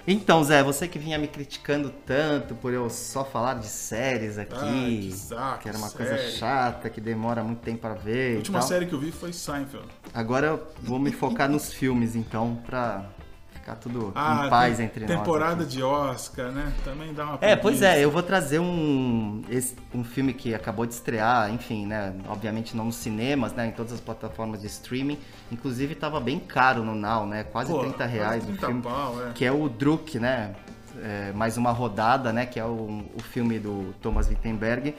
Então, 0.06 0.44
Zé, 0.44 0.62
você 0.62 0.86
que 0.86 1.00
vinha 1.00 1.18
me 1.18 1.30
criticando 1.30 1.90
tanto 2.06 2.56
por 2.56 2.74
eu 2.74 2.90
só 2.90 3.24
falar 3.24 3.54
de 3.56 3.68
séries 3.68 4.38
aqui, 4.38 4.54
Ai, 4.60 5.00
que 5.04 5.12
saco, 5.14 5.60
que 5.64 5.70
era 5.70 5.78
uma 5.78 5.90
coisa 5.90 6.18
série. 6.18 6.32
chata, 6.34 6.90
que 6.90 7.00
demora 7.00 7.42
muito 7.42 7.62
tempo 7.62 7.80
pra 7.80 7.94
ver. 7.94 8.32
A 8.32 8.34
e 8.34 8.36
última 8.38 8.60
tal. 8.60 8.68
série 8.68 8.86
que 8.86 8.94
eu 8.94 9.00
vi 9.00 9.12
foi 9.14 9.32
Seinfeld. 9.32 9.88
Agora 10.14 10.48
eu 10.48 10.68
vou 10.82 11.00
me 11.00 11.12
focar 11.12 11.50
nos 11.50 11.74
filmes, 11.74 12.16
então, 12.16 12.56
pra 12.68 13.04
ficar 13.54 13.76
tudo 13.76 14.12
Ah, 14.14 14.44
em 14.46 14.50
paz 14.50 14.78
tem- 14.78 14.86
entre 14.86 15.06
nós. 15.08 15.18
temporada 15.18 15.66
de 15.66 15.82
Oscar, 15.82 16.52
né? 16.52 16.72
Também 16.84 17.14
dá 17.14 17.24
uma 17.26 17.38
É, 17.42 17.56
pois 17.56 17.78
preguiça. 17.80 18.00
é, 18.00 18.04
eu 18.06 18.12
vou 18.12 18.22
trazer 18.22 18.60
um, 18.60 19.42
esse- 19.50 19.76
um 19.94 20.04
filme 20.04 20.34
que 20.34 20.54
acabou 20.54 20.86
de 20.86 20.94
estrear, 20.94 21.52
enfim, 21.52 21.88
né? 21.88 22.14
Obviamente 22.28 22.76
não 22.78 22.86
nos 22.86 22.96
cinemas, 22.98 23.54
né? 23.54 23.68
Em 23.68 23.72
todas 23.72 23.94
as 23.94 24.00
plataformas 24.02 24.62
de 24.62 24.68
streaming. 24.68 25.18
Inclusive 25.52 25.96
tava 25.96 26.20
bem 26.20 26.40
caro 26.40 26.84
no 26.84 26.94
Now, 26.94 27.26
né? 27.26 27.44
Quase 27.46 27.72
Pô, 27.72 27.80
30 27.80 28.06
reais 28.06 28.44
quase 28.44 28.52
o 28.52 28.58
30 28.58 28.68
filme. 28.68 28.82
pau, 28.84 29.16
é. 29.28 29.32
Que 29.34 29.46
é 29.46 29.52
o 29.52 29.68
Druk, 29.68 30.20
né? 30.20 30.54
É, 31.02 31.32
mais 31.34 31.58
uma 31.58 31.72
rodada, 31.72 32.32
né? 32.32 32.46
Que 32.46 32.60
é 32.60 32.66
o, 32.66 33.04
o 33.18 33.24
filme 33.24 33.58
do 33.58 33.96
Thomas 34.00 34.28
Wittenberg. 34.30 34.94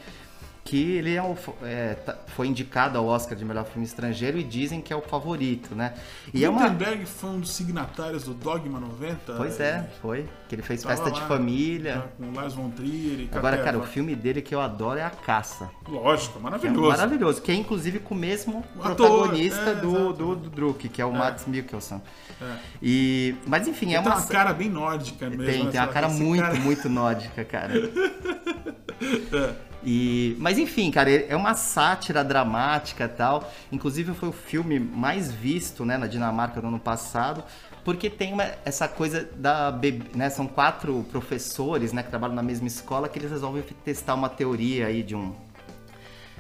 Que 0.65 0.93
ele 0.97 1.15
é 1.15 1.23
o, 1.23 1.37
é, 1.63 1.93
tá- 1.93 2.17
foi 2.29 2.47
indicado 2.49 2.97
ao 2.97 3.05
Oscar 3.07 3.37
de 3.37 3.45
melhor 3.45 3.67
filme 3.67 3.85
estrangeiro 3.87 4.39
e 4.39 4.43
dizem 4.43 4.81
que 4.81 4.95
é 4.95 4.97
o 4.97 5.03
favorito, 5.03 5.75
né? 5.75 5.93
E 6.33 6.43
é 6.43 6.49
uma. 6.49 6.63
Gutenberg 6.63 7.05
foi 7.05 7.29
um 7.31 7.41
dos 7.41 7.53
signatários 7.53 8.25
do 8.25 8.33
Dogma 8.33 8.81
90. 8.81 9.35
Pois 9.37 9.61
é, 9.61 9.87
foi. 10.01 10.27
Que 10.49 10.55
ele 10.55 10.63
fez 10.63 10.83
Tava 10.83 10.97
festa 10.97 11.11
de 11.11 11.21
lá, 11.21 11.27
família. 11.29 11.95
já 11.97 12.03
Com 12.27 12.33
Lars 12.35 12.55
von 12.55 12.71
Trier 12.71 13.21
e 13.21 13.29
Agora, 13.31 13.59
cara, 13.59 13.79
o 13.79 13.83
filme 13.83 14.17
dele 14.17 14.41
que 14.41 14.55
eu 14.55 14.61
adoro 14.63 14.99
é 14.99 15.05
A 15.05 15.11
Caça. 15.11 15.69
Lógico, 15.87 16.33
Que 16.33 16.39
é 16.39 16.43
maravilhoso. 16.43 16.89
maravilhoso, 16.89 17.43
que 17.43 17.53
é 17.53 17.55
inclusive 17.55 17.99
com 17.99 18.15
o 18.15 18.19
mesmo 18.19 18.65
O 18.75 18.79
protagonista 18.79 19.71
é, 19.71 19.75
do, 19.75 20.15
do, 20.15 20.35
do 20.35 20.49
Druk, 20.49 20.89
que 20.89 21.03
é 21.03 21.05
o 21.05 21.13
Mads 21.13 21.45
Mikkelsen. 21.47 22.01
É. 22.41 22.57
E, 22.83 23.35
mas 23.47 23.69
enfim, 23.69 23.93
é 23.93 23.97
Ele 23.99 24.03
tem 24.05 24.13
uma. 24.13 24.19
uma 24.19 24.27
cara 24.27 24.55
bem 24.55 24.71
nórdica 24.71 25.29
mesmo. 25.29 25.45
tem, 25.45 25.65
né? 25.65 25.71
tem 25.71 25.79
uma 25.81 25.89
cara 25.89 26.09
muito, 26.09 26.41
cara- 26.43 26.55
muito 26.55 26.89
nórdica, 26.89 27.45
cara. 27.45 27.75
É. 29.85 29.89
E, 29.89 30.37
mas 30.39 30.59
enfim, 30.59 30.91
cara, 30.91 31.11
é 31.11 31.37
uma 31.37 31.55
sátira 31.55 32.25
dramática 32.25 33.09
tal. 33.09 33.53
Inclusive 33.71 34.15
foi 34.15 34.29
o 34.29 34.33
filme 34.33 34.79
mais 34.81 35.31
visto, 35.31 35.85
né, 35.85 35.97
na 35.99 36.07
Dinamarca 36.07 36.61
no 36.61 36.69
ano 36.69 36.79
passado, 36.81 37.45
porque 37.85 38.09
tem 38.09 38.33
uma- 38.33 38.51
essa 38.65 38.89
coisa 38.89 39.29
da 39.37 39.71
né, 40.15 40.31
são 40.31 40.47
quatro 40.47 41.05
professores, 41.11 41.93
né, 41.93 42.03
que 42.03 42.09
trabalham 42.09 42.35
na 42.35 42.43
mesma 42.43 42.67
escola 42.67 43.09
que 43.09 43.19
eles 43.19 43.31
resolvem 43.31 43.63
testar 43.85 44.15
uma 44.15 44.29
teoria 44.29 44.87
aí 44.87 45.03
de 45.03 45.15
um 45.15 45.35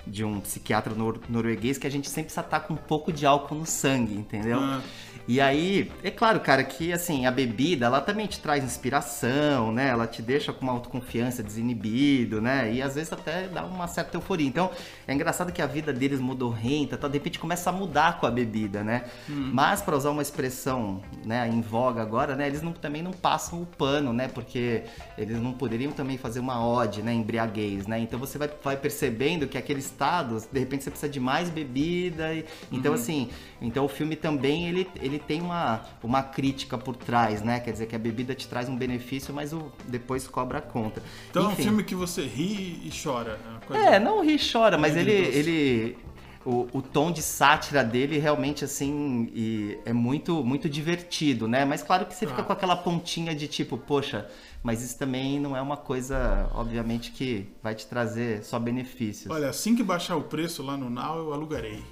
de 0.07 0.23
um 0.23 0.39
psiquiatra 0.39 0.95
nor- 0.95 1.19
norueguês 1.31 1.79
que 1.79 1.87
a 1.87 1.91
gente 1.91 2.11
sempre 2.11 2.29
estar 2.31 2.61
com 2.61 2.75
um 2.75 2.77
pouco 2.77 3.11
de 3.11 3.25
álcool 3.25 3.55
no 3.55 3.65
sangue, 3.65 4.15
entendeu? 4.15 4.59
Ah. 4.61 4.83
E 5.27 5.41
aí, 5.41 5.91
é 6.03 6.11
claro, 6.11 6.39
cara, 6.41 6.63
que 6.63 6.93
assim, 6.93 7.25
a 7.25 7.31
bebida, 7.31 7.87
ela 7.87 8.01
também 8.01 8.27
te 8.27 8.39
traz 8.41 8.63
inspiração, 8.63 9.73
né? 9.73 9.89
Ela 9.89 10.07
te 10.07 10.21
deixa 10.21 10.53
com 10.53 10.63
uma 10.63 10.73
autoconfiança 10.73 11.43
desinibido, 11.43 12.43
né? 12.43 12.71
E 12.73 12.83
às 12.83 12.95
vezes 12.95 13.13
até 13.13 13.49
dá 13.49 13.65
uma 13.65 13.89
certa 13.89 14.17
euforia. 14.17 14.47
Então, 14.47 14.71
é 15.09 15.15
engraçado 15.15 15.51
que 15.51 15.63
a 15.63 15.67
vida 15.67 15.93
deles 15.93 16.21
modorrenta, 16.21 16.97
tá? 16.97 17.09
de 17.09 17.15
repente 17.15 17.39
começa 17.39 17.71
a 17.71 17.73
mudar 17.73 18.21
com 18.21 18.27
a 18.27 18.31
bebida, 18.31 18.85
né? 18.85 19.05
Mas, 19.53 19.81
para 19.81 19.97
usar 19.97 20.11
uma 20.11 20.23
expressão, 20.23 21.03
né, 21.25 21.49
em 21.49 21.61
voga 21.63 22.03
agora, 22.03 22.37
né, 22.37 22.47
eles 22.47 22.61
não, 22.61 22.73
também 22.73 23.03
não 23.03 23.13
passam 23.13 23.63
o 23.63 23.67
pano, 23.67 24.13
né? 24.13 24.29
Porque 24.29 24.83
eles 25.17 25.41
não 25.41 25.53
poderiam 25.53 25.93
também 25.93 26.19
fazer 26.19 26.41
uma 26.41 26.65
ode, 26.67 27.03
né, 27.03 27.15
embriaguez, 27.15 27.87
né? 27.87 27.99
Então 27.99 28.19
você 28.19 28.37
vai, 28.37 28.51
vai 28.63 28.77
percebendo 28.77 29.47
que 29.47 29.57
aquele 29.57 29.81
estado, 29.81 30.43
de 30.53 30.59
repente 30.59 30.85
você 30.85 30.91
precisa 30.91 31.11
de 31.11 31.21
mais 31.21 31.49
bebida. 31.49 32.35
E, 32.35 32.45
então, 32.71 32.93
assim, 32.93 33.31
então 33.61 33.85
o 33.87 33.89
filme 33.89 34.17
também 34.17 34.69
ele, 34.69 34.87
ele 35.01 35.14
tem 35.19 35.41
uma, 35.41 35.81
uma 36.03 36.23
crítica 36.23 36.77
por 36.79 36.97
trás, 36.97 37.43
né? 37.43 37.61
Quer 37.61 37.73
dizer 37.73 37.87
que 37.87 37.97
a 37.97 37.99
bebida 37.99 38.35
te 38.35 38.47
traz 38.49 38.69
um 38.69 38.77
benefício, 38.77 39.33
mas 39.35 39.53
o, 39.53 39.71
depois 39.89 40.27
cobra 40.27 40.59
a 40.59 40.63
conta. 40.63 41.03
Então 41.31 41.45
é 41.45 41.49
um 41.49 41.53
Enfim. 41.53 41.63
filme 41.65 41.85
que 41.85 41.95
você 41.95 42.23
ri 42.23 42.81
e 42.85 42.91
chora. 43.03 43.39
É, 43.71 43.95
É, 43.95 43.99
não 43.99 44.23
ri 44.25 44.37
e 44.37 44.53
chora, 44.53 44.77
mas 44.79 44.97
ele. 44.97 45.11
ele 45.11 45.35
ele 45.45 45.99
o, 46.47 46.69
o 46.75 46.83
tom 46.83 47.11
de 47.11 47.23
sátira 47.23 47.83
dele 47.83 48.19
realmente, 48.19 48.67
assim, 48.67 49.31
e 49.35 49.79
é 49.87 49.95
muito, 49.95 50.45
muito 50.45 50.69
divertido, 50.69 51.49
né? 51.49 51.65
Mas 51.65 51.83
claro 51.83 52.05
que 52.05 52.15
você 52.15 52.27
fica 52.27 52.43
Ah. 52.43 52.45
com 52.45 52.53
aquela 52.53 52.77
pontinha 52.77 53.35
de 53.35 53.49
tipo, 53.49 53.79
poxa, 53.79 54.29
mas 54.63 54.83
isso 54.83 54.99
também 54.99 55.41
não 55.41 55.57
é 55.57 55.63
uma 55.63 55.79
coisa, 55.79 56.51
obviamente, 56.55 57.13
que 57.13 57.47
vai 57.63 57.75
te 57.75 57.87
trazer 57.87 58.45
só 58.45 58.59
benefícios. 58.59 59.31
Olha, 59.35 59.49
assim 59.49 59.75
que 59.75 59.83
baixar 59.83 60.17
o 60.17 60.23
preço 60.25 60.63
lá 60.63 60.77
no 60.77 60.91
Now, 60.91 61.17
eu 61.17 61.33
alugarei. 61.33 61.83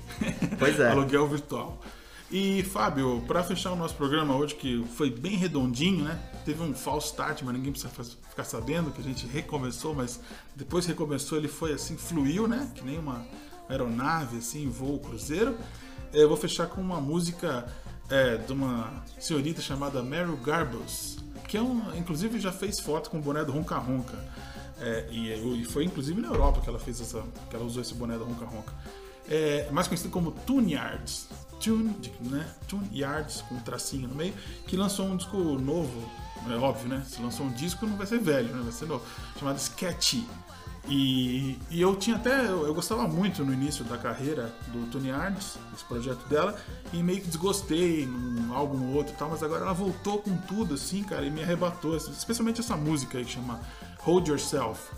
Pois 0.58 0.78
é. 0.78 0.88
Aluguel 0.92 1.26
virtual. 1.28 1.78
E, 2.32 2.62
Fábio, 2.62 3.22
para 3.26 3.44
fechar 3.44 3.72
o 3.72 3.76
nosso 3.76 3.94
programa 3.94 4.34
hoje, 4.34 4.54
que 4.54 4.82
foi 4.96 5.10
bem 5.10 5.36
redondinho, 5.36 6.02
né? 6.02 6.18
Teve 6.46 6.62
um 6.62 6.72
false 6.72 7.08
start, 7.08 7.42
mas 7.42 7.54
ninguém 7.54 7.72
precisa 7.72 7.92
ficar 8.30 8.44
sabendo 8.44 8.90
que 8.90 9.02
a 9.02 9.04
gente 9.04 9.26
recomeçou, 9.26 9.94
mas 9.94 10.18
depois 10.56 10.86
que 10.86 10.92
recomeçou 10.92 11.36
ele 11.36 11.46
foi 11.46 11.74
assim, 11.74 11.94
fluiu, 11.94 12.48
né? 12.48 12.72
Que 12.74 12.82
nem 12.82 12.98
uma 12.98 13.22
aeronave, 13.68 14.38
assim, 14.38 14.66
voo 14.70 14.98
cruzeiro. 14.98 15.54
Eu 16.10 16.26
vou 16.26 16.38
fechar 16.38 16.68
com 16.68 16.80
uma 16.80 17.02
música 17.02 17.70
é, 18.08 18.38
de 18.38 18.50
uma 18.50 19.04
senhorita 19.20 19.60
chamada 19.60 20.02
Meryl 20.02 20.38
Garbus, 20.38 21.18
que 21.46 21.58
é 21.58 21.62
um, 21.62 21.94
inclusive 21.94 22.40
já 22.40 22.50
fez 22.50 22.80
foto 22.80 23.10
com 23.10 23.18
o 23.18 23.20
boné 23.20 23.44
do 23.44 23.52
Ronca 23.52 23.76
Ronca. 23.76 24.16
É, 24.80 25.06
e, 25.10 25.60
e 25.60 25.64
foi 25.66 25.84
inclusive 25.84 26.18
na 26.18 26.28
Europa 26.28 26.62
que 26.62 26.68
ela 26.70 26.78
fez 26.78 26.98
essa, 26.98 27.22
que 27.50 27.54
ela 27.54 27.64
usou 27.66 27.82
esse 27.82 27.92
boné 27.92 28.16
do 28.16 28.24
Ronca 28.24 28.46
Ronca. 28.46 28.72
É, 29.28 29.68
mais 29.70 29.86
conhecido 29.86 30.10
como 30.10 30.32
Tune 30.32 30.72
Yards. 30.72 31.28
Tune, 31.62 31.94
né? 32.20 32.46
Tune 32.66 32.88
Yards, 32.92 33.42
com 33.42 33.54
um 33.54 33.60
tracinho 33.60 34.08
no 34.08 34.14
meio, 34.14 34.34
que 34.66 34.76
lançou 34.76 35.06
um 35.06 35.16
disco 35.16 35.36
novo, 35.36 36.10
é 36.50 36.56
óbvio, 36.56 36.88
né? 36.88 37.04
Se 37.06 37.22
lançou 37.22 37.46
um 37.46 37.52
disco 37.52 37.86
não 37.86 37.96
vai 37.96 38.06
ser 38.06 38.18
velho, 38.18 38.54
né? 38.54 38.60
Vai 38.62 38.72
ser 38.72 38.86
novo, 38.86 39.04
chamado 39.38 39.58
Sketchy. 39.58 40.26
E, 40.88 41.56
e 41.70 41.80
eu 41.80 41.94
tinha 41.94 42.16
até, 42.16 42.46
eu, 42.46 42.66
eu 42.66 42.74
gostava 42.74 43.06
muito 43.06 43.44
no 43.44 43.52
início 43.52 43.84
da 43.84 43.96
carreira 43.96 44.52
do 44.72 44.90
Tony 44.90 45.10
Yards, 45.10 45.56
esse 45.72 45.84
projeto 45.84 46.26
dela, 46.28 46.58
e 46.92 47.00
meio 47.02 47.20
que 47.20 47.28
desgostei 47.28 48.04
num 48.04 48.52
álbum 48.52 48.88
ou 48.88 48.96
outro 48.96 49.14
e 49.14 49.16
tal, 49.16 49.30
mas 49.30 49.44
agora 49.44 49.62
ela 49.62 49.72
voltou 49.72 50.18
com 50.18 50.36
tudo 50.38 50.74
assim, 50.74 51.04
cara, 51.04 51.24
e 51.24 51.30
me 51.30 51.40
arrebatou, 51.40 51.96
especialmente 51.96 52.60
essa 52.60 52.76
música 52.76 53.18
aí 53.18 53.24
que 53.24 53.30
chama 53.30 53.60
Hold 54.00 54.26
Yourself, 54.26 54.90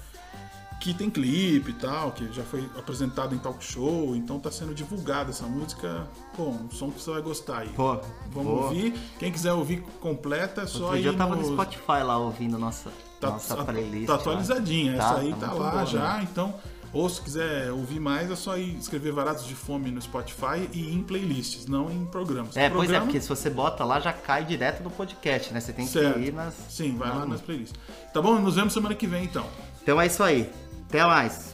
que 0.80 0.92
tem 0.92 1.08
clipe 1.08 1.70
e 1.70 1.74
tal, 1.74 2.12
que 2.12 2.30
já 2.32 2.42
foi 2.42 2.68
apresentado 2.76 3.34
em 3.34 3.38
talk 3.38 3.64
show, 3.64 4.14
então 4.14 4.38
tá 4.38 4.50
sendo 4.50 4.74
divulgada 4.74 5.30
essa 5.30 5.46
música, 5.46 6.06
pô, 6.36 6.48
um 6.48 6.70
som 6.70 6.90
que 6.90 7.00
você 7.00 7.10
vai 7.10 7.22
gostar 7.22 7.58
aí. 7.58 7.68
Pô, 7.70 7.98
Vamos 8.32 8.64
ouvir, 8.64 8.92
quem 9.18 9.32
quiser 9.32 9.52
ouvir 9.52 9.82
completa, 10.00 10.62
é 10.62 10.66
só 10.66 10.84
Outro 10.84 10.98
ir 10.98 11.02
dia 11.02 11.10
eu 11.10 11.16
tava 11.16 11.36
no 11.36 11.44
Spotify 11.44 12.02
lá 12.04 12.18
ouvindo 12.18 12.58
nossa, 12.58 12.90
tá, 13.20 13.30
nossa 13.30 13.56
tá- 13.56 13.64
playlist. 13.64 14.06
tá 14.06 14.14
atualizadinha. 14.16 14.96
Tá, 14.96 15.04
Essa 15.04 15.18
aí 15.20 15.32
tá 15.32 15.48
tá, 15.48 15.52
lá 15.52 15.70
boa, 15.70 15.86
já, 15.86 16.18
né? 16.18 16.28
então. 16.30 16.54
Ou 16.92 17.08
se 17.10 17.20
quiser 17.20 17.72
ouvir 17.72 17.98
mais, 17.98 18.30
é 18.30 18.36
só 18.36 18.56
ir 18.56 18.76
escrever 18.76 19.10
Varados 19.10 19.44
de 19.44 19.54
Fome 19.56 19.90
no 19.90 20.00
Spotify 20.00 20.68
e 20.72 20.94
em 20.94 21.02
playlists, 21.02 21.66
não 21.66 21.90
em 21.90 22.04
programas. 22.06 22.56
É, 22.56 22.70
pois 22.70 22.70
é, 22.70 22.70
Programa, 22.70 23.06
porque 23.06 23.20
se 23.20 23.28
você 23.28 23.50
bota 23.50 23.84
lá, 23.84 23.98
já 23.98 24.12
cai 24.12 24.44
direto 24.44 24.80
no 24.80 24.90
podcast, 24.90 25.52
né? 25.52 25.58
Você 25.58 25.72
tem 25.72 25.88
certo. 25.88 26.20
que 26.20 26.26
ir 26.26 26.32
nas. 26.32 26.54
Sim, 26.68 26.96
vai 26.96 27.08
lá 27.08 27.26
nas 27.26 27.40
playlists. 27.40 27.76
Tá 28.12 28.22
bom? 28.22 28.38
Nos 28.38 28.54
vemos 28.54 28.72
semana 28.72 28.94
que 28.94 29.08
vem, 29.08 29.24
então. 29.24 29.44
Então 29.82 30.00
é 30.00 30.06
isso 30.06 30.22
aí. 30.22 30.48
Até 30.94 31.04
mais. 31.06 31.53